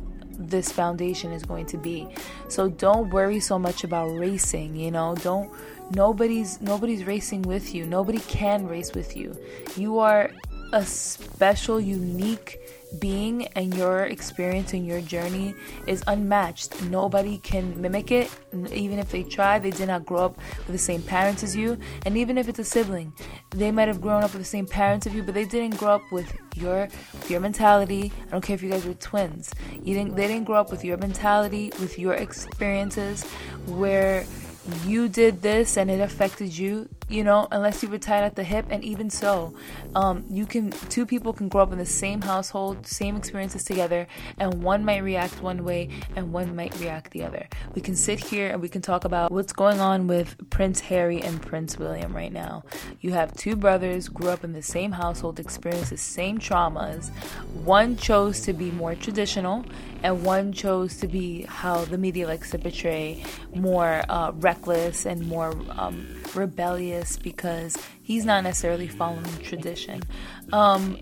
this 0.49 0.71
foundation 0.71 1.31
is 1.31 1.43
going 1.43 1.65
to 1.67 1.77
be. 1.77 2.07
So 2.47 2.69
don't 2.69 3.09
worry 3.09 3.39
so 3.39 3.59
much 3.59 3.83
about 3.83 4.07
racing, 4.17 4.75
you 4.75 4.91
know. 4.91 5.15
Don't 5.15 5.51
nobody's 5.91 6.61
nobody's 6.61 7.03
racing 7.03 7.43
with 7.43 7.73
you. 7.73 7.85
Nobody 7.85 8.19
can 8.19 8.67
race 8.67 8.93
with 8.93 9.15
you. 9.15 9.37
You 9.75 9.99
are 9.99 10.31
a 10.73 10.85
special, 10.85 11.79
unique 11.79 12.59
being 12.99 13.47
and 13.47 13.73
your 13.75 14.05
experience 14.05 14.73
and 14.73 14.85
your 14.85 15.01
journey 15.01 15.55
is 15.87 16.03
unmatched. 16.07 16.81
Nobody 16.83 17.37
can 17.37 17.79
mimic 17.81 18.11
it. 18.11 18.29
Even 18.71 18.99
if 18.99 19.11
they 19.11 19.23
try, 19.23 19.59
they 19.59 19.71
did 19.71 19.87
not 19.87 20.05
grow 20.05 20.25
up 20.25 20.37
with 20.37 20.67
the 20.67 20.77
same 20.77 21.01
parents 21.01 21.43
as 21.43 21.55
you. 21.55 21.77
And 22.05 22.17
even 22.17 22.37
if 22.37 22.49
it's 22.49 22.59
a 22.59 22.63
sibling, 22.63 23.13
they 23.51 23.71
might 23.71 23.87
have 23.87 24.01
grown 24.01 24.23
up 24.23 24.33
with 24.33 24.41
the 24.41 24.47
same 24.47 24.65
parents 24.65 25.07
as 25.07 25.13
you, 25.13 25.23
but 25.23 25.33
they 25.33 25.45
didn't 25.45 25.77
grow 25.77 25.95
up 25.95 26.11
with 26.11 26.33
your 26.55 26.89
your 27.29 27.39
mentality. 27.39 28.11
I 28.27 28.31
don't 28.31 28.41
care 28.41 28.55
if 28.55 28.63
you 28.63 28.69
guys 28.69 28.85
were 28.85 28.93
twins. 28.95 29.51
You 29.83 29.93
didn't 29.93 30.15
they 30.15 30.27
didn't 30.27 30.45
grow 30.45 30.57
up 30.57 30.71
with 30.71 30.83
your 30.83 30.97
mentality, 30.97 31.71
with 31.79 31.97
your 31.97 32.13
experiences 32.13 33.23
where 33.67 34.25
you 34.85 35.09
did 35.09 35.41
this 35.41 35.77
and 35.77 35.89
it 35.89 35.99
affected 35.99 36.55
you 36.55 36.87
you 37.11 37.23
know 37.23 37.47
unless 37.51 37.83
you 37.83 37.89
were 37.89 37.97
tied 37.97 38.23
at 38.23 38.35
the 38.35 38.43
hip. 38.43 38.65
And 38.69 38.83
even 38.83 39.09
so 39.09 39.53
um, 39.95 40.23
you 40.29 40.45
can 40.45 40.71
two 40.71 41.05
people 41.05 41.33
can 41.33 41.49
grow 41.49 41.63
up 41.63 41.71
in 41.71 41.77
the 41.77 41.85
same 41.85 42.21
household 42.21 42.87
same 42.87 43.15
experiences 43.15 43.63
together 43.63 44.07
and 44.39 44.63
one 44.63 44.85
might 44.85 44.99
react 44.99 45.41
one 45.41 45.63
way 45.63 45.89
and 46.15 46.31
one 46.31 46.55
might 46.55 46.77
react 46.79 47.11
the 47.11 47.23
other. 47.23 47.47
We 47.75 47.81
can 47.81 47.95
sit 47.95 48.19
here 48.19 48.49
and 48.49 48.61
we 48.61 48.69
can 48.69 48.81
talk 48.81 49.05
about 49.05 49.31
what's 49.31 49.53
going 49.53 49.79
on 49.79 50.07
with 50.07 50.49
prince 50.49 50.79
harry 50.79 51.21
and 51.21 51.41
prince 51.41 51.77
william 51.77 52.15
right 52.15 52.31
now. 52.31 52.63
You 53.01 53.11
have 53.11 53.33
two 53.33 53.55
brothers 53.55 54.07
grew 54.07 54.29
up 54.29 54.43
in 54.43 54.53
the 54.53 54.61
same 54.61 54.91
household 54.91 55.39
experienced 55.39 55.89
the 55.89 55.97
same 55.97 56.39
traumas. 56.39 57.11
One 57.63 57.97
chose 57.97 58.41
to 58.41 58.53
be 58.53 58.71
more 58.71 58.95
traditional 58.95 59.65
and 60.03 60.23
one 60.23 60.51
chose 60.53 60.97
to 60.97 61.07
be 61.07 61.43
how 61.43 61.85
the 61.85 61.97
media 61.97 62.27
likes 62.27 62.51
to 62.51 62.59
portray 62.59 63.23
more 63.53 64.01
uh, 64.09 64.31
reckless 64.35 65.05
and 65.05 65.27
more 65.27 65.53
um, 65.71 66.07
rebellious 66.35 67.00
because 67.21 67.77
he's 68.01 68.25
not 68.25 68.43
necessarily 68.43 68.87
following 68.87 69.37
tradition. 69.39 70.01
Um, 70.53 70.97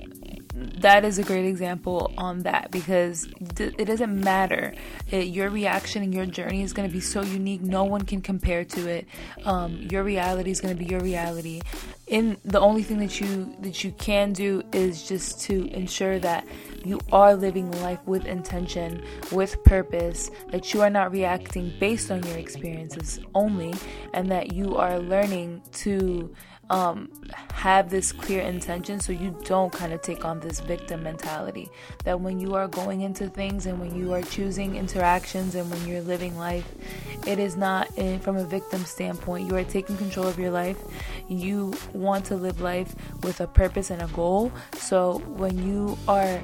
that 0.60 1.06
is 1.06 1.18
a 1.20 1.24
great 1.24 1.46
example 1.46 2.14
on 2.18 2.40
that 2.44 2.72
because 2.72 3.28
it 3.60 3.86
doesn't 3.86 4.24
matter. 4.24 4.74
It, 5.10 5.28
your 5.28 5.50
reaction 5.50 6.04
and 6.04 6.14
your 6.14 6.26
journey 6.26 6.64
is 6.64 6.74
going 6.74 6.88
to 6.88 6.94
be 6.94 7.00
so 7.00 7.22
unique. 7.22 7.62
No 7.62 7.86
one 7.86 8.02
can 8.02 8.22
compare 8.22 8.66
to 8.66 8.88
it. 8.90 9.08
Um, 9.46 9.88
your 9.90 10.04
reality 10.04 10.52
is 10.52 10.60
going 10.60 10.76
to 10.76 10.80
be 10.80 10.90
your 10.90 11.00
reality. 11.00 11.62
In 12.08 12.38
the 12.44 12.60
only 12.60 12.84
thing 12.84 13.00
that 13.00 13.22
you 13.22 13.56
that 13.62 13.84
you 13.84 13.92
can 13.94 14.34
do 14.34 14.64
is 14.74 15.08
just 15.08 15.42
to 15.42 15.68
ensure 15.74 16.20
that 16.20 16.46
you 16.84 17.00
are 17.12 17.36
living 17.36 17.72
life 17.82 18.00
with 18.06 18.26
intention, 18.26 19.04
with 19.32 19.64
purpose, 19.64 20.32
that 20.52 20.74
you 20.74 20.82
are 20.82 20.90
not 20.90 21.12
reacting 21.12 21.74
based 21.80 22.12
on 22.12 22.24
your 22.24 22.38
experiences 22.38 23.20
only, 23.36 23.74
and 24.14 24.30
that 24.32 24.54
you 24.54 24.76
are 24.76 25.00
learning 25.00 25.62
to 25.74 26.34
um, 26.70 27.10
have 27.54 27.90
this 27.90 28.12
clear 28.12 28.42
intention 28.42 29.00
so 29.00 29.12
you 29.12 29.36
don't 29.44 29.72
kind 29.74 29.92
of 29.92 30.02
take 30.02 30.24
on 30.24 30.40
this 30.40 30.60
victim 30.60 31.04
mentality. 31.04 31.70
That 32.04 32.22
when 32.22 32.40
you 32.40 32.56
are 32.56 32.68
going 32.68 33.02
into 33.02 33.28
things 33.28 33.66
and 33.66 33.80
when 33.80 33.96
you 33.96 34.14
are 34.14 34.22
choosing 34.22 34.76
interactions 34.76 35.56
and 35.56 35.70
when 35.70 35.86
you're 35.88 36.02
living 36.02 36.38
life, 36.38 36.68
it 37.26 37.40
is 37.40 37.58
not 37.58 37.90
in, 37.98 38.20
from 38.20 38.38
a 38.38 38.46
victim 38.46 38.86
standpoint. 38.86 39.48
You 39.50 39.56
are 39.58 39.64
taking 39.64 39.98
control 39.98 40.28
of 40.28 40.40
your 40.40 40.52
life. 40.52 40.78
You 41.28 41.74
want 41.94 42.26
to 42.26 42.36
live 42.36 42.62
life 42.62 42.96
with 43.24 43.42
a 43.42 43.48
purpose 43.48 43.90
and 43.90 44.02
a 44.02 44.08
goal. 44.08 44.52
So 44.74 45.20
when 45.28 45.58
you 45.68 45.98
are 46.08 46.42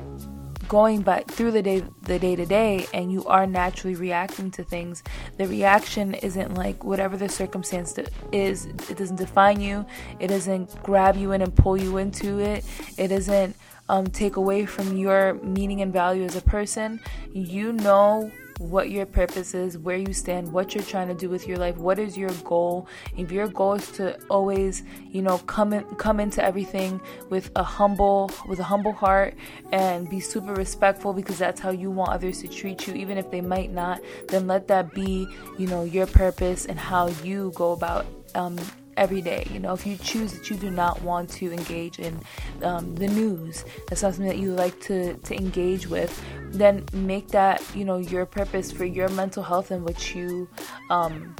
going 0.67 1.01
back 1.01 1.27
through 1.27 1.51
the 1.51 1.61
day 1.61 1.83
the 2.03 2.19
day 2.19 2.35
to 2.35 2.45
day 2.45 2.85
and 2.93 3.11
you 3.11 3.25
are 3.25 3.45
naturally 3.45 3.95
reacting 3.95 4.49
to 4.51 4.63
things 4.63 5.03
the 5.37 5.47
reaction 5.47 6.13
isn't 6.15 6.53
like 6.55 6.83
whatever 6.83 7.17
the 7.17 7.29
circumstance 7.29 7.97
is 8.31 8.65
it 8.65 8.97
doesn't 8.97 9.17
define 9.17 9.59
you 9.59 9.85
it 10.19 10.27
doesn't 10.27 10.81
grab 10.83 11.15
you 11.15 11.31
in 11.31 11.41
and 11.41 11.55
pull 11.55 11.77
you 11.77 11.97
into 11.97 12.39
it 12.39 12.65
it 12.97 13.09
doesn't 13.09 13.55
um, 13.87 14.07
take 14.07 14.35
away 14.35 14.65
from 14.65 14.97
your 14.97 15.35
meaning 15.35 15.81
and 15.81 15.93
value 15.93 16.23
as 16.23 16.35
a 16.35 16.41
person 16.41 16.99
you 17.33 17.71
know 17.71 18.31
what 18.59 18.89
your 18.89 19.05
purpose 19.05 19.53
is, 19.53 19.77
where 19.77 19.97
you 19.97 20.13
stand, 20.13 20.51
what 20.51 20.73
you're 20.73 20.83
trying 20.83 21.07
to 21.07 21.13
do 21.13 21.29
with 21.29 21.47
your 21.47 21.57
life, 21.57 21.77
what 21.77 21.99
is 21.99 22.17
your 22.17 22.31
goal. 22.43 22.87
If 23.17 23.31
your 23.31 23.47
goal 23.47 23.73
is 23.73 23.91
to 23.93 24.17
always, 24.29 24.83
you 25.11 25.21
know, 25.21 25.39
come 25.39 25.73
in, 25.73 25.83
come 25.95 26.19
into 26.19 26.43
everything 26.43 27.01
with 27.29 27.51
a 27.55 27.63
humble 27.63 28.31
with 28.47 28.59
a 28.59 28.63
humble 28.63 28.93
heart 28.93 29.35
and 29.71 30.09
be 30.09 30.19
super 30.19 30.53
respectful 30.53 31.13
because 31.13 31.37
that's 31.37 31.59
how 31.59 31.71
you 31.71 31.91
want 31.91 32.11
others 32.11 32.41
to 32.41 32.47
treat 32.47 32.87
you, 32.87 32.93
even 32.93 33.17
if 33.17 33.29
they 33.31 33.41
might 33.41 33.71
not, 33.71 34.01
then 34.29 34.47
let 34.47 34.67
that 34.67 34.93
be, 34.93 35.27
you 35.57 35.67
know, 35.67 35.83
your 35.83 36.07
purpose 36.07 36.65
and 36.65 36.79
how 36.79 37.07
you 37.23 37.51
go 37.55 37.71
about 37.71 38.05
um, 38.35 38.57
every 38.97 39.21
day. 39.21 39.47
You 39.51 39.59
know, 39.59 39.73
if 39.73 39.85
you 39.85 39.97
choose 39.97 40.33
that 40.33 40.49
you 40.49 40.55
do 40.55 40.71
not 40.71 41.01
want 41.01 41.29
to 41.31 41.51
engage 41.51 41.99
in 41.99 42.19
um, 42.63 42.95
the 42.95 43.07
news, 43.07 43.65
that's 43.87 44.01
something 44.01 44.25
that 44.25 44.37
you 44.37 44.53
like 44.53 44.79
to, 44.81 45.15
to 45.15 45.35
engage 45.35 45.87
with, 45.87 46.23
then 46.51 46.85
make 46.93 47.29
that, 47.29 47.63
you 47.75 47.85
know, 47.85 47.97
your 47.97 48.25
purpose 48.25 48.71
for 48.71 48.85
your 48.85 49.09
mental 49.09 49.43
health 49.43 49.71
and 49.71 49.83
what 49.83 50.15
you 50.15 50.47
um, 50.89 51.35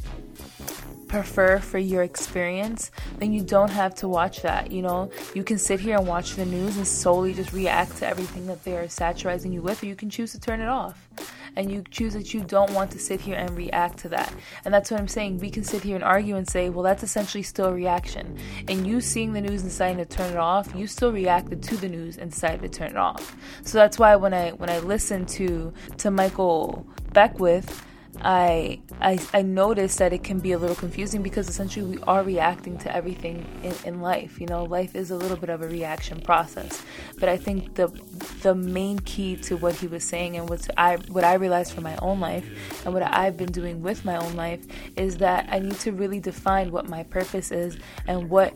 prefer 1.15 1.59
for 1.59 1.77
your 1.77 2.03
experience, 2.03 2.91
then 3.19 3.31
you 3.31 3.41
don't 3.41 3.71
have 3.71 3.95
to 3.95 4.07
watch 4.07 4.41
that. 4.41 4.71
You 4.71 4.81
know, 4.81 5.11
you 5.33 5.43
can 5.43 5.57
sit 5.57 5.79
here 5.79 5.97
and 5.97 6.05
watch 6.05 6.35
the 6.35 6.45
news 6.45 6.75
and 6.75 6.85
solely 6.85 7.33
just 7.33 7.53
react 7.53 7.97
to 7.97 8.07
everything 8.07 8.47
that 8.47 8.65
they 8.65 8.75
are 8.75 8.89
satirizing 8.89 9.53
you 9.53 9.61
with, 9.61 9.81
or 9.81 9.85
you 9.85 9.95
can 9.95 10.09
choose 10.09 10.33
to 10.33 10.39
turn 10.39 10.59
it 10.59 10.67
off 10.67 11.07
and 11.55 11.71
you 11.71 11.83
choose 11.89 12.13
that 12.13 12.33
you 12.33 12.41
don't 12.41 12.71
want 12.73 12.91
to 12.91 12.99
sit 12.99 13.21
here 13.21 13.35
and 13.35 13.55
react 13.55 13.99
to 13.99 14.09
that. 14.09 14.33
And 14.65 14.73
that's 14.73 14.91
what 14.91 14.99
I'm 14.99 15.07
saying. 15.07 15.39
We 15.39 15.49
can 15.49 15.63
sit 15.63 15.83
here 15.83 15.95
and 15.95 16.03
argue 16.03 16.35
and 16.35 16.45
say, 16.45 16.69
well, 16.69 16.83
that's 16.83 17.01
essentially 17.01 17.43
still 17.43 17.67
a 17.67 17.73
reaction. 17.73 18.37
And 18.67 18.85
you 18.85 18.99
seeing 18.99 19.31
the 19.31 19.39
news 19.39 19.61
and 19.61 19.69
deciding 19.69 19.97
to 19.97 20.05
turn 20.05 20.31
it 20.31 20.37
off, 20.37 20.75
you 20.75 20.85
still 20.85 21.13
reacted 21.13 21.63
to 21.63 21.77
the 21.77 21.87
news 21.87 22.17
and 22.17 22.31
decided 22.31 22.61
to 22.61 22.67
turn 22.67 22.89
it 22.89 22.97
off. 22.97 23.37
So 23.63 23.77
that's 23.77 23.97
why 23.97 24.17
when 24.17 24.33
I 24.33 24.51
when 24.51 24.69
I 24.69 24.79
listen 24.79 25.25
to 25.27 25.73
to 25.97 26.11
Michael 26.11 26.85
Beckwith, 27.13 27.85
I, 28.21 28.79
I 29.01 29.19
I 29.33 29.41
noticed 29.41 29.99
that 29.99 30.13
it 30.13 30.23
can 30.23 30.39
be 30.39 30.51
a 30.51 30.57
little 30.57 30.75
confusing 30.75 31.21
because 31.21 31.49
essentially 31.49 31.85
we 31.97 32.03
are 32.03 32.23
reacting 32.23 32.77
to 32.79 32.95
everything 32.95 33.45
in, 33.63 33.73
in 33.85 34.01
life. 34.01 34.39
You 34.39 34.47
know, 34.47 34.63
life 34.63 34.95
is 34.95 35.11
a 35.11 35.15
little 35.15 35.37
bit 35.37 35.49
of 35.49 35.61
a 35.61 35.67
reaction 35.67 36.21
process. 36.21 36.83
But 37.19 37.29
I 37.29 37.37
think 37.37 37.75
the 37.75 37.87
the 38.41 38.55
main 38.55 38.99
key 38.99 39.35
to 39.37 39.57
what 39.57 39.75
he 39.75 39.87
was 39.87 40.03
saying 40.03 40.37
and 40.37 40.49
what 40.49 40.67
I 40.77 40.97
what 41.09 41.23
I 41.23 41.35
realized 41.35 41.73
for 41.73 41.81
my 41.81 41.95
own 41.97 42.19
life 42.19 42.45
and 42.85 42.93
what 42.93 43.03
I've 43.03 43.37
been 43.37 43.51
doing 43.51 43.81
with 43.81 44.05
my 44.05 44.17
own 44.17 44.35
life 44.35 44.65
is 44.95 45.17
that 45.17 45.47
I 45.49 45.59
need 45.59 45.79
to 45.81 45.91
really 45.91 46.19
define 46.19 46.71
what 46.71 46.87
my 46.87 47.03
purpose 47.03 47.51
is 47.51 47.77
and 48.07 48.29
what 48.29 48.53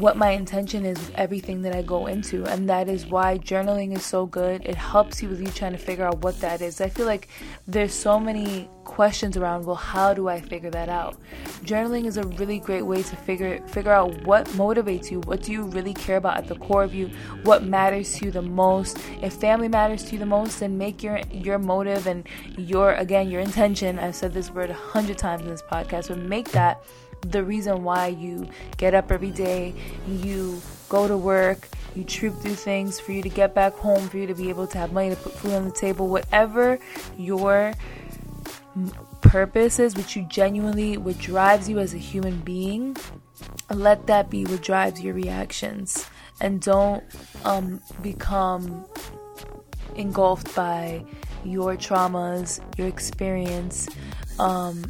what 0.00 0.16
my 0.16 0.30
intention 0.30 0.86
is 0.86 0.98
with 0.98 1.14
everything 1.16 1.60
that 1.62 1.74
I 1.74 1.82
go 1.82 2.06
into. 2.06 2.44
And 2.46 2.68
that 2.70 2.88
is 2.88 3.06
why 3.06 3.38
journaling 3.38 3.94
is 3.94 4.04
so 4.04 4.26
good. 4.26 4.62
It 4.64 4.74
helps 4.74 5.22
you 5.22 5.28
with 5.28 5.40
you 5.40 5.48
trying 5.48 5.72
to 5.72 5.78
figure 5.78 6.06
out 6.06 6.22
what 6.22 6.40
that 6.40 6.62
is. 6.62 6.80
I 6.80 6.88
feel 6.88 7.06
like 7.06 7.28
there's 7.68 7.92
so 7.92 8.18
many 8.18 8.68
questions 8.84 9.36
around, 9.36 9.66
well, 9.66 9.76
how 9.76 10.14
do 10.14 10.28
I 10.28 10.40
figure 10.40 10.70
that 10.70 10.88
out? 10.88 11.16
Journaling 11.64 12.06
is 12.06 12.16
a 12.16 12.24
really 12.24 12.58
great 12.58 12.82
way 12.82 13.02
to 13.02 13.16
figure 13.16 13.60
figure 13.68 13.92
out 13.92 14.24
what 14.24 14.46
motivates 14.48 15.10
you, 15.10 15.20
what 15.20 15.42
do 15.42 15.52
you 15.52 15.64
really 15.64 15.94
care 15.94 16.16
about 16.16 16.38
at 16.38 16.48
the 16.48 16.56
core 16.56 16.82
of 16.82 16.94
you, 16.94 17.10
what 17.44 17.64
matters 17.64 18.14
to 18.16 18.26
you 18.26 18.30
the 18.30 18.42
most. 18.42 18.98
If 19.22 19.34
family 19.34 19.68
matters 19.68 20.04
to 20.04 20.12
you 20.12 20.18
the 20.18 20.26
most, 20.26 20.60
then 20.60 20.78
make 20.78 21.02
your 21.02 21.20
your 21.30 21.58
motive 21.58 22.06
and 22.06 22.26
your 22.56 22.94
again 22.94 23.30
your 23.30 23.40
intention. 23.40 23.98
I've 23.98 24.16
said 24.16 24.32
this 24.32 24.50
word 24.50 24.70
a 24.70 24.74
hundred 24.74 25.18
times 25.18 25.42
in 25.42 25.48
this 25.48 25.62
podcast, 25.62 26.08
but 26.08 26.18
make 26.18 26.50
that 26.52 26.82
the 27.22 27.44
reason 27.44 27.84
why 27.84 28.08
you 28.08 28.48
get 28.76 28.94
up 28.94 29.12
every 29.12 29.30
day, 29.30 29.74
you 30.08 30.60
go 30.88 31.06
to 31.06 31.16
work, 31.16 31.68
you 31.94 32.04
troop 32.04 32.36
through 32.40 32.54
things 32.54 32.98
for 33.00 33.12
you 33.12 33.22
to 33.22 33.28
get 33.28 33.54
back 33.54 33.74
home, 33.74 34.08
for 34.08 34.18
you 34.18 34.26
to 34.26 34.34
be 34.34 34.48
able 34.48 34.66
to 34.66 34.78
have 34.78 34.92
money 34.92 35.10
to 35.10 35.16
put 35.16 35.32
food 35.32 35.52
on 35.52 35.64
the 35.64 35.70
table, 35.70 36.08
whatever 36.08 36.78
your 37.18 37.72
purpose 39.20 39.78
is, 39.78 39.96
which 39.96 40.16
you 40.16 40.22
genuinely, 40.22 40.96
what 40.96 41.18
drives 41.18 41.68
you 41.68 41.78
as 41.78 41.94
a 41.94 41.98
human 41.98 42.40
being, 42.40 42.96
let 43.72 44.06
that 44.06 44.30
be 44.30 44.44
what 44.44 44.62
drives 44.62 45.00
your 45.00 45.14
reactions. 45.14 46.08
And 46.40 46.60
don't 46.60 47.04
um, 47.44 47.80
become 48.02 48.84
engulfed 49.94 50.54
by 50.54 51.04
your 51.44 51.76
traumas, 51.76 52.60
your 52.78 52.86
experience, 52.86 53.88
um, 54.40 54.82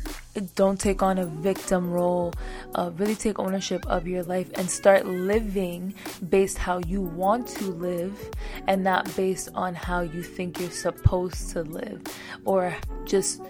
don't 0.54 0.78
take 0.78 1.02
on 1.02 1.19
a 1.19 1.26
victim 1.26 1.90
role. 1.90 2.33
Uh, 2.75 2.90
really 2.97 3.16
take 3.16 3.38
ownership 3.40 3.85
of 3.87 4.07
your 4.07 4.23
life 4.23 4.49
and 4.54 4.71
start 4.71 5.07
living 5.07 5.92
based 6.28 6.57
how 6.57 6.78
you 6.87 7.02
want 7.02 7.49
to 7.49 7.64
live 7.64 8.30
and 8.69 8.85
not 8.85 9.14
based 9.16 9.49
on 9.54 9.75
how 9.75 10.02
you 10.02 10.23
think 10.23 10.61
you're 10.61 10.71
supposed 10.71 11.50
to 11.50 11.62
live 11.62 12.00
or 12.45 12.75
just 13.04 13.42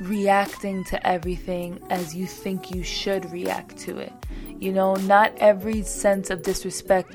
reacting 0.00 0.82
to 0.84 1.06
everything 1.06 1.78
as 1.90 2.14
you 2.14 2.26
think 2.26 2.74
you 2.74 2.82
should 2.82 3.30
react 3.30 3.78
to 3.78 3.98
it. 3.98 4.12
You 4.58 4.72
know, 4.72 4.96
not 4.96 5.32
every 5.38 5.82
sense 5.82 6.30
of 6.30 6.42
disrespect 6.42 7.14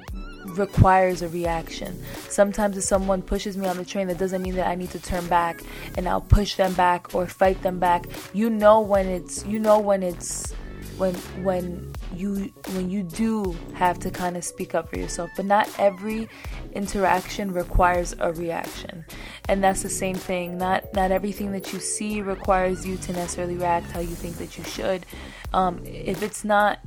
requires 0.57 1.21
a 1.21 1.29
reaction. 1.29 2.01
Sometimes 2.29 2.77
if 2.77 2.83
someone 2.83 3.21
pushes 3.21 3.57
me 3.57 3.67
on 3.67 3.77
the 3.77 3.85
train, 3.85 4.07
that 4.07 4.17
doesn't 4.17 4.41
mean 4.41 4.55
that 4.55 4.67
I 4.67 4.75
need 4.75 4.91
to 4.91 4.99
turn 4.99 5.27
back 5.27 5.61
and 5.97 6.07
I'll 6.07 6.21
push 6.21 6.55
them 6.55 6.73
back 6.73 7.13
or 7.13 7.27
fight 7.27 7.61
them 7.61 7.79
back. 7.79 8.05
You 8.33 8.49
know 8.49 8.81
when 8.81 9.07
it's 9.07 9.45
you 9.45 9.59
know 9.59 9.79
when 9.79 10.03
it's 10.03 10.53
when 10.97 11.13
when 11.43 11.93
you 12.15 12.51
when 12.73 12.89
you 12.89 13.03
do 13.03 13.55
have 13.73 13.99
to 13.99 14.09
kind 14.09 14.37
of 14.37 14.43
speak 14.43 14.73
up 14.73 14.89
for 14.89 14.97
yourself 14.97 15.29
but 15.35 15.45
not 15.45 15.69
every 15.77 16.29
interaction 16.71 17.51
requires 17.51 18.15
a 18.19 18.31
reaction 18.33 19.03
and 19.49 19.63
that's 19.63 19.83
the 19.83 19.89
same 19.89 20.15
thing 20.15 20.57
not 20.57 20.85
not 20.93 21.11
everything 21.11 21.51
that 21.51 21.73
you 21.73 21.79
see 21.79 22.21
requires 22.21 22.85
you 22.85 22.95
to 22.95 23.11
necessarily 23.11 23.55
react 23.55 23.91
how 23.91 23.99
you 23.99 24.15
think 24.15 24.37
that 24.37 24.57
you 24.57 24.63
should 24.63 25.05
um, 25.53 25.81
if 25.85 26.23
it's 26.23 26.45
not 26.45 26.79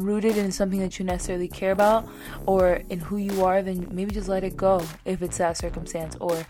rooted 0.00 0.36
in 0.36 0.52
something 0.52 0.80
that 0.80 0.98
you 0.98 1.04
necessarily 1.04 1.48
care 1.48 1.72
about 1.72 2.08
or 2.46 2.82
in 2.88 3.00
who 3.00 3.16
you 3.16 3.44
are, 3.44 3.62
then 3.62 3.88
maybe 3.90 4.12
just 4.12 4.28
let 4.28 4.44
it 4.44 4.56
go 4.56 4.82
if 5.04 5.22
it's 5.22 5.38
that 5.38 5.56
circumstance. 5.56 6.16
Or 6.20 6.44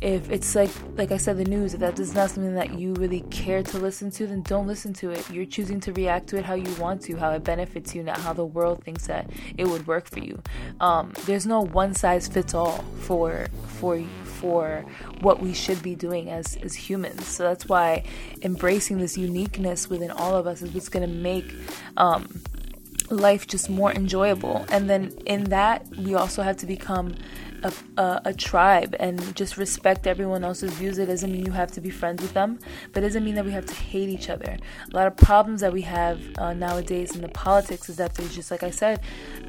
if 0.00 0.30
it's 0.30 0.54
like 0.54 0.70
like 0.96 1.12
I 1.12 1.16
said, 1.16 1.38
the 1.38 1.44
news, 1.44 1.74
if 1.74 1.80
that 1.80 1.98
is 1.98 2.14
not 2.14 2.30
something 2.30 2.54
that 2.54 2.78
you 2.78 2.94
really 2.94 3.20
care 3.30 3.62
to 3.62 3.78
listen 3.78 4.10
to, 4.12 4.26
then 4.26 4.42
don't 4.42 4.66
listen 4.66 4.92
to 4.94 5.10
it. 5.10 5.28
You're 5.30 5.46
choosing 5.46 5.80
to 5.80 5.92
react 5.92 6.28
to 6.28 6.38
it 6.38 6.44
how 6.44 6.54
you 6.54 6.72
want 6.74 7.02
to, 7.02 7.16
how 7.16 7.30
it 7.32 7.44
benefits 7.44 7.94
you, 7.94 8.02
not 8.02 8.18
how 8.18 8.32
the 8.32 8.44
world 8.44 8.84
thinks 8.84 9.06
that 9.06 9.30
it 9.56 9.66
would 9.66 9.86
work 9.86 10.06
for 10.06 10.20
you. 10.20 10.42
Um, 10.80 11.12
there's 11.24 11.46
no 11.46 11.60
one 11.60 11.94
size 11.94 12.28
fits 12.28 12.54
all 12.54 12.84
for 13.00 13.46
for 13.66 14.02
for 14.24 14.84
what 15.20 15.40
we 15.40 15.54
should 15.54 15.82
be 15.82 15.94
doing 15.94 16.28
as 16.28 16.56
as 16.56 16.74
humans. 16.74 17.26
So 17.26 17.44
that's 17.44 17.66
why 17.66 18.04
embracing 18.42 18.98
this 18.98 19.16
uniqueness 19.16 19.88
within 19.88 20.10
all 20.10 20.34
of 20.34 20.46
us 20.46 20.62
is 20.62 20.72
what's 20.72 20.88
going 20.88 21.08
to 21.08 21.14
make 21.14 21.52
um, 21.96 22.42
life 23.10 23.46
just 23.46 23.70
more 23.70 23.92
enjoyable. 23.92 24.64
And 24.70 24.88
then 24.88 25.12
in 25.26 25.44
that, 25.44 25.86
we 25.96 26.14
also 26.14 26.42
have 26.42 26.56
to 26.58 26.66
become 26.66 27.14
a, 27.62 27.72
a, 27.96 28.22
a, 28.26 28.34
tribe 28.34 28.94
and 29.00 29.34
just 29.34 29.56
respect 29.56 30.06
everyone 30.06 30.44
else's 30.44 30.72
views. 30.74 30.98
It 30.98 31.06
doesn't 31.06 31.30
mean 31.30 31.44
you 31.44 31.52
have 31.52 31.72
to 31.72 31.80
be 31.80 31.90
friends 31.90 32.22
with 32.22 32.34
them, 32.34 32.58
but 32.92 33.02
it 33.02 33.06
doesn't 33.06 33.24
mean 33.24 33.34
that 33.36 33.44
we 33.44 33.52
have 33.52 33.66
to 33.66 33.74
hate 33.74 34.08
each 34.08 34.28
other. 34.28 34.56
A 34.92 34.96
lot 34.96 35.06
of 35.06 35.16
problems 35.16 35.60
that 35.62 35.72
we 35.72 35.82
have 35.82 36.20
uh, 36.38 36.52
nowadays 36.52 37.14
in 37.14 37.22
the 37.22 37.28
politics 37.28 37.88
is 37.88 37.96
that 37.96 38.14
there's 38.14 38.34
just, 38.34 38.50
like 38.50 38.62
I 38.62 38.70
said 38.70 39.00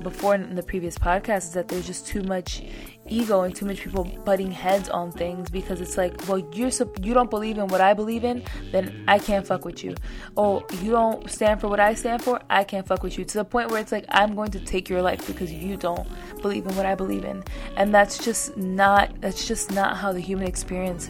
before 0.04 0.36
in 0.36 0.56
the 0.56 0.64
previous 0.64 0.98
podcast, 0.98 1.50
is 1.50 1.54
that 1.54 1.68
there's 1.68 1.86
just 1.86 2.08
too 2.08 2.24
much 2.24 2.64
ego 3.10 3.42
and 3.42 3.56
too 3.56 3.66
much 3.66 3.82
people 3.82 4.04
butting 4.26 4.52
heads 4.52 4.90
on 4.90 5.12
things 5.12 5.50
because 5.50 5.82
it's 5.82 5.98
like, 5.98 6.28
well, 6.28 6.40
you're 6.54 6.72
you 7.02 7.14
don't 7.14 7.30
believe 7.30 7.58
in 7.58 7.68
what 7.68 7.82
I 7.82 7.94
believe 7.94 8.24
in, 8.24 8.44
then 8.72 9.04
I 9.08 9.20
can't 9.20 9.46
fuck 9.46 9.66
with 9.66 9.84
you. 9.84 9.96
Oh, 10.36 10.66
you 10.82 10.92
don't 10.92 11.30
stand 11.30 11.62
for 11.62 11.68
what 11.68 11.80
I 11.80 11.94
stand 11.94 12.24
for, 12.24 12.42
I 12.50 12.64
can't 12.64 12.86
fuck 12.86 13.04
with 13.04 13.18
you. 13.18 13.26
To 13.26 13.38
the 13.40 13.46
point 13.46 13.72
where 13.72 13.80
it's 13.80 13.92
like 13.92 14.06
I'm 14.10 14.36
going 14.36 14.52
to 14.52 14.60
take 14.60 14.90
your 14.90 15.02
life 15.02 15.26
because 15.28 15.52
you 15.52 15.78
don't 15.78 16.08
believe 16.42 16.66
in 16.66 16.76
what 16.76 16.86
I 16.86 16.96
believe 16.96 17.26
in, 17.26 17.44
and 17.76 17.94
that's 17.94 18.24
just 18.24 18.56
not 18.58 19.20
that's 19.22 19.48
just 19.48 19.72
not 19.72 19.98
how 19.98 20.12
the 20.14 20.20
human 20.20 20.48
experience 20.48 21.10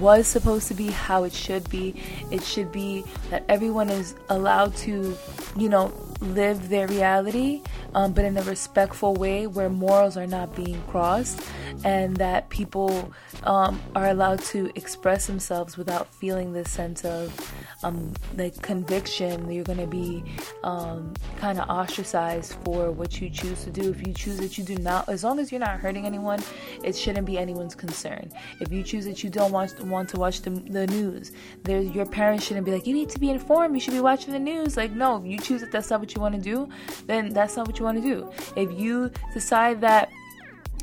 was 0.00 0.26
supposed 0.26 0.68
to 0.68 0.74
be, 0.74 0.90
how 0.90 1.24
it 1.24 1.32
should 1.32 1.68
be. 1.70 1.94
It 2.30 2.42
should 2.42 2.72
be 2.72 3.04
that 3.30 3.44
everyone 3.48 3.90
is 3.90 4.14
allowed 4.28 4.74
to, 4.76 5.16
you 5.56 5.68
know, 5.68 5.92
live 6.20 6.68
their 6.68 6.86
reality, 6.88 7.62
um, 7.94 8.12
but 8.12 8.24
in 8.24 8.36
a 8.36 8.42
respectful 8.42 9.14
way 9.14 9.46
where 9.46 9.68
morals 9.68 10.16
are 10.16 10.26
not 10.26 10.54
being 10.54 10.80
crossed, 10.88 11.40
and 11.84 12.16
that 12.16 12.48
people 12.48 13.12
um, 13.44 13.80
are 13.94 14.08
allowed 14.08 14.40
to 14.44 14.70
express 14.74 15.26
themselves 15.26 15.76
without 15.76 16.06
feeling 16.14 16.52
this 16.52 16.70
sense 16.70 17.04
of 17.04 17.54
um, 17.82 18.12
like 18.36 18.60
conviction. 18.62 19.50
You're 19.50 19.64
going 19.64 19.78
to 19.78 19.86
be 19.86 20.24
um, 20.64 21.14
kind 21.38 21.60
of 21.60 21.68
ostracized 21.68 22.54
for 22.64 22.90
what 22.90 23.20
you 23.20 23.30
choose 23.30 23.64
to 23.64 23.70
do. 23.70 23.90
If 23.90 24.06
you 24.06 24.12
choose 24.12 24.38
that 24.38 24.58
you 24.58 24.64
do 24.64 24.76
not, 24.76 25.08
as 25.08 25.24
long 25.24 25.38
as 25.38 25.50
you're 25.50 25.60
not 25.60 25.80
hurting 25.80 26.06
anyone, 26.06 26.42
it 26.82 26.96
shouldn't 26.96 27.26
be 27.26 27.38
anyone's 27.38 27.74
concern. 27.74 28.30
If 28.60 28.72
you 28.72 28.82
choose 28.82 29.04
that 29.06 29.22
you 29.22 29.30
don't 29.30 29.52
want 29.52 29.78
want 29.84 30.08
to 30.10 30.16
watch 30.18 30.42
the, 30.42 30.50
the 30.50 30.86
news, 30.86 31.32
there 31.64 31.80
your 31.80 32.06
parents 32.06 32.46
shouldn't 32.46 32.66
be 32.66 32.72
like, 32.72 32.86
you 32.86 32.94
need 32.94 33.10
to 33.10 33.20
be 33.20 33.30
informed. 33.30 33.74
You 33.74 33.80
should 33.80 33.94
be 33.94 34.00
watching 34.00 34.32
the 34.32 34.38
news. 34.38 34.76
Like, 34.76 34.92
no, 34.92 35.18
if 35.18 35.26
you 35.26 35.38
choose 35.38 35.60
that 35.60 35.72
that's 35.72 35.90
not 35.90 36.00
what 36.00 36.14
you 36.14 36.20
want 36.20 36.34
to 36.34 36.40
do, 36.40 36.68
then 37.06 37.30
that's 37.30 37.56
not 37.56 37.66
what 37.66 37.78
you 37.78 37.84
want 37.84 38.02
to 38.02 38.08
do. 38.08 38.30
If 38.56 38.78
you 38.78 39.10
decide 39.34 39.80
that 39.82 40.10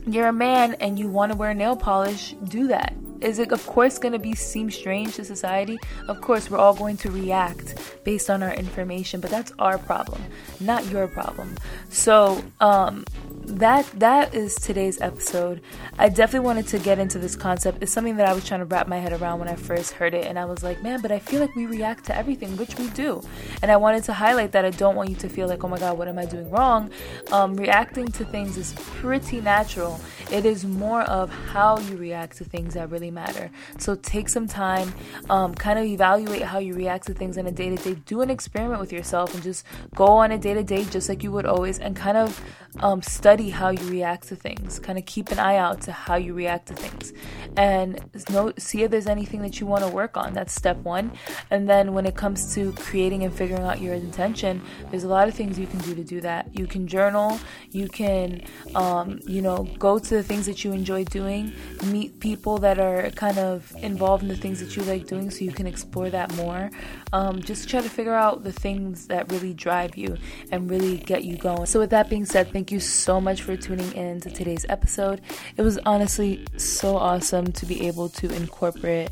you're 0.06 0.28
a 0.28 0.34
man 0.34 0.76
and 0.76 1.00
you 1.00 1.08
want 1.08 1.32
to 1.32 1.38
wear 1.38 1.54
nail 1.54 1.76
polish, 1.76 2.36
do 2.46 2.68
that. 2.68 2.94
Is 3.24 3.40
it 3.40 3.52
of 3.52 3.66
course 3.66 3.98
going 3.98 4.12
to 4.12 4.20
be 4.20 4.36
seem 4.36 4.70
strange 4.70 5.16
to 5.16 5.26
society? 5.26 5.80
Of 6.08 6.22
course, 6.22 6.50
we're 6.50 6.58
all 6.58 6.74
going 6.76 6.98
to 6.98 7.12
react 7.12 7.76
based 8.04 8.30
on 8.30 8.44
our 8.44 8.54
information, 8.54 9.22
but 9.22 9.32
that's 9.32 9.54
our 9.60 9.78
problem, 9.78 10.22
not 10.60 10.86
your 10.90 11.08
problem. 11.08 11.58
So, 11.90 12.44
um 12.60 13.06
that 13.46 13.86
that 14.00 14.34
is 14.34 14.56
today's 14.56 15.00
episode. 15.02 15.62
I 16.00 16.10
definitely 16.10 16.46
wanted 16.46 16.68
to 16.68 16.80
get 16.80 17.00
into 17.00 17.20
this 17.20 17.36
concept. 17.36 17.80
It's 17.82 17.92
something 17.92 18.18
that 18.18 18.28
I 18.28 18.34
was 18.34 18.46
trying 18.46 18.62
to 18.62 18.66
wrap 18.66 18.88
my 18.88 18.98
head 18.98 19.14
around 19.14 19.40
when 19.40 19.50
I 19.50 19.56
first 19.56 19.94
heard 19.94 20.14
it, 20.14 20.26
and 20.26 20.40
I 20.40 20.46
was 20.46 20.64
like, 20.64 20.82
man, 20.82 21.02
but 21.02 21.12
I 21.12 21.20
feel 21.20 21.42
like 21.42 21.56
we 21.56 21.66
react 21.66 22.06
to 22.06 22.16
everything, 22.16 22.56
which 22.58 22.78
we 22.78 22.90
do. 22.92 23.22
And 23.62 23.72
I 23.72 23.78
wanted 23.78 24.04
to 24.06 24.14
highlight 24.14 24.52
that 24.54 24.66
I 24.66 24.70
don't 24.70 24.96
want 24.96 25.10
you 25.10 25.16
to 25.18 25.30
feel 25.30 25.48
like, 25.48 25.64
oh 25.64 25.68
my 25.68 25.78
god, 25.78 25.98
what 25.98 26.08
am 26.08 26.18
I 26.18 26.26
doing 26.26 26.50
wrong? 26.50 26.92
Um, 27.32 27.56
reacting 27.56 28.08
to 28.08 28.26
things 28.26 28.58
is 28.58 28.74
pretty 28.78 29.42
natural. 29.42 30.00
It 30.32 30.46
is 30.46 30.66
more 30.66 31.02
of 31.02 31.30
how 31.30 31.80
you 31.80 31.98
react 31.98 32.38
to 32.38 32.46
things 32.46 32.76
that 32.76 32.90
really 32.90 33.12
matter. 33.12 33.52
So 33.78 33.96
take 33.96 34.30
some 34.30 34.48
time, 34.48 34.94
um, 35.30 35.54
kind 35.54 35.78
of 35.78 35.86
evaluate 35.86 36.44
how 36.44 36.60
you 36.60 36.74
react 36.74 37.08
to 37.08 37.14
things 37.14 37.38
on 37.38 37.48
a 37.48 37.52
day 37.52 37.76
to 37.76 37.84
day. 37.84 37.96
Do 38.06 38.22
an 38.22 38.30
experiment 38.30 38.80
with 38.80 38.94
yourself 38.94 39.34
and 39.34 39.44
just 39.44 39.66
go 39.94 40.06
on 40.06 40.32
a 40.32 40.38
day 40.38 40.54
to 40.54 40.64
day, 40.64 40.86
just 40.86 41.10
like 41.10 41.24
you 41.24 41.32
would 41.32 41.46
always, 41.46 41.80
and 41.80 41.96
kind 41.96 42.18
of 42.18 42.42
um, 42.80 43.02
study 43.02 43.33
how 43.50 43.70
you 43.70 43.86
react 43.88 44.28
to 44.30 44.36
things. 44.36 44.80
Kind 44.80 44.98
of 44.98 45.06
keep 45.06 45.32
an 45.32 45.40
eye 45.40 45.58
out 45.58 45.82
to 45.82 45.92
how 45.92 46.16
you 46.16 46.34
react 46.34 46.68
to 46.68 46.74
things, 46.74 47.14
and 47.56 48.00
know, 48.30 48.52
see 48.58 48.84
if 48.84 48.92
there's 48.92 49.08
anything 49.08 49.42
that 49.42 49.60
you 49.60 49.68
want 49.68 49.84
to 49.84 49.90
work 49.90 50.18
on. 50.18 50.34
That's 50.34 50.54
step 50.54 50.78
one. 50.78 51.12
And 51.52 51.70
then 51.70 51.94
when 51.94 52.06
it 52.06 52.16
comes 52.16 52.56
to 52.56 52.74
creating 52.74 53.24
and 53.24 53.34
figuring 53.34 53.64
out 53.64 53.80
your 53.80 53.94
intention, 53.94 54.62
there's 54.90 55.04
a 55.04 55.08
lot 55.08 55.28
of 55.28 55.36
things 55.36 55.60
you 55.60 55.68
can 55.68 55.80
do 55.80 55.94
to 55.94 56.04
do 56.04 56.22
that. 56.22 56.58
You 56.58 56.66
can 56.66 56.88
journal. 56.88 57.40
You 57.70 57.88
can, 57.88 58.42
um, 58.74 59.20
you 59.28 59.42
know, 59.42 59.68
go 59.78 60.00
to 60.00 60.10
the 60.16 60.24
things 60.24 60.48
that 60.48 60.64
you 60.64 60.72
enjoy 60.72 61.04
doing. 61.06 61.54
Meet 61.86 62.20
people 62.20 62.58
that 62.60 62.80
are 62.80 63.12
kind 63.12 63.38
of 63.38 63.72
involved 63.78 64.24
in 64.24 64.30
the 64.30 64.36
things 64.36 64.60
that 64.62 64.76
you 64.76 64.84
like 64.84 65.06
doing, 65.06 65.30
so 65.30 65.46
you 65.46 65.52
can 65.52 65.68
explore 65.68 66.10
that 66.10 66.34
more. 66.36 66.72
Um, 67.12 67.42
just 67.42 67.70
try 67.70 67.82
to 67.82 67.90
figure 67.90 68.16
out 68.16 68.44
the 68.44 68.52
things 68.52 69.08
that 69.08 69.32
really 69.32 69.54
drive 69.54 69.96
you 69.96 70.18
and 70.52 70.70
really 70.70 70.98
get 70.98 71.24
you 71.24 71.38
going. 71.38 71.68
So 71.68 71.80
with 71.80 71.92
that 71.92 72.10
being 72.10 72.26
said, 72.26 72.52
thank 72.52 72.64
Thank 72.64 72.72
you 72.72 72.80
so 72.80 73.20
much 73.24 73.42
for 73.42 73.56
tuning 73.56 73.92
in 73.94 74.20
to 74.22 74.30
today's 74.30 74.66
episode. 74.70 75.22
It 75.58 75.62
was 75.62 75.80
honestly 75.80 76.46
so 76.58 76.98
awesome 76.98 77.52
to 77.54 77.66
be 77.66 77.88
able 77.88 78.10
to 78.10 78.30
incorporate 78.32 79.10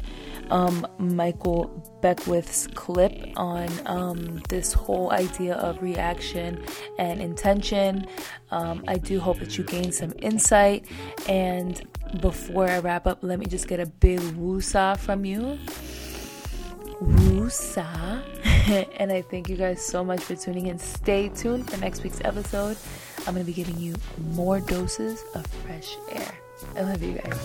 um, 0.52 0.86
Michael 1.00 2.00
Beckwith's 2.02 2.67
clip 2.67 3.13
on 3.38 3.69
um, 3.86 4.41
this 4.50 4.74
whole 4.74 5.12
idea 5.12 5.56
of 5.56 5.82
reaction 5.82 6.63
and 7.00 7.21
intention. 7.21 8.06
Um, 8.52 8.84
I 8.88 8.97
do 8.97 9.19
hope 9.19 9.39
that 9.39 9.58
you 9.58 9.63
gain 9.63 9.91
some 9.91 10.13
insight. 10.21 10.86
And 11.28 11.82
before 12.19 12.67
I 12.67 12.80
wrap 12.80 13.08
up, 13.08 13.19
let 13.21 13.39
me 13.39 13.45
just 13.45 13.67
get 13.67 13.80
a 13.80 13.86
big 13.86 14.19
woosah 14.19 14.97
from 14.97 15.26
you. 15.26 15.58
Woosah. 17.02 18.24
and 19.00 19.12
I 19.12 19.21
thank 19.21 19.50
you 19.50 19.56
guys 19.56 19.84
so 19.84 20.04
much 20.04 20.21
for 20.21 20.36
tuning 20.36 20.67
in. 20.67 20.78
Stay 20.78 21.30
tuned 21.30 21.69
for 21.69 21.78
next 21.78 22.04
week's 22.04 22.21
episode. 22.24 22.78
I'm 23.27 23.36
going 23.36 23.45
to 23.45 23.51
be 23.51 23.53
giving 23.53 23.79
you 23.79 23.95
more 24.34 24.60
doses 24.60 25.23
of 25.36 25.45
fresh 25.47 25.95
air. 26.12 26.34
I 26.75 26.81
love 26.81 27.03
you 27.03 27.13
guys. 27.13 27.38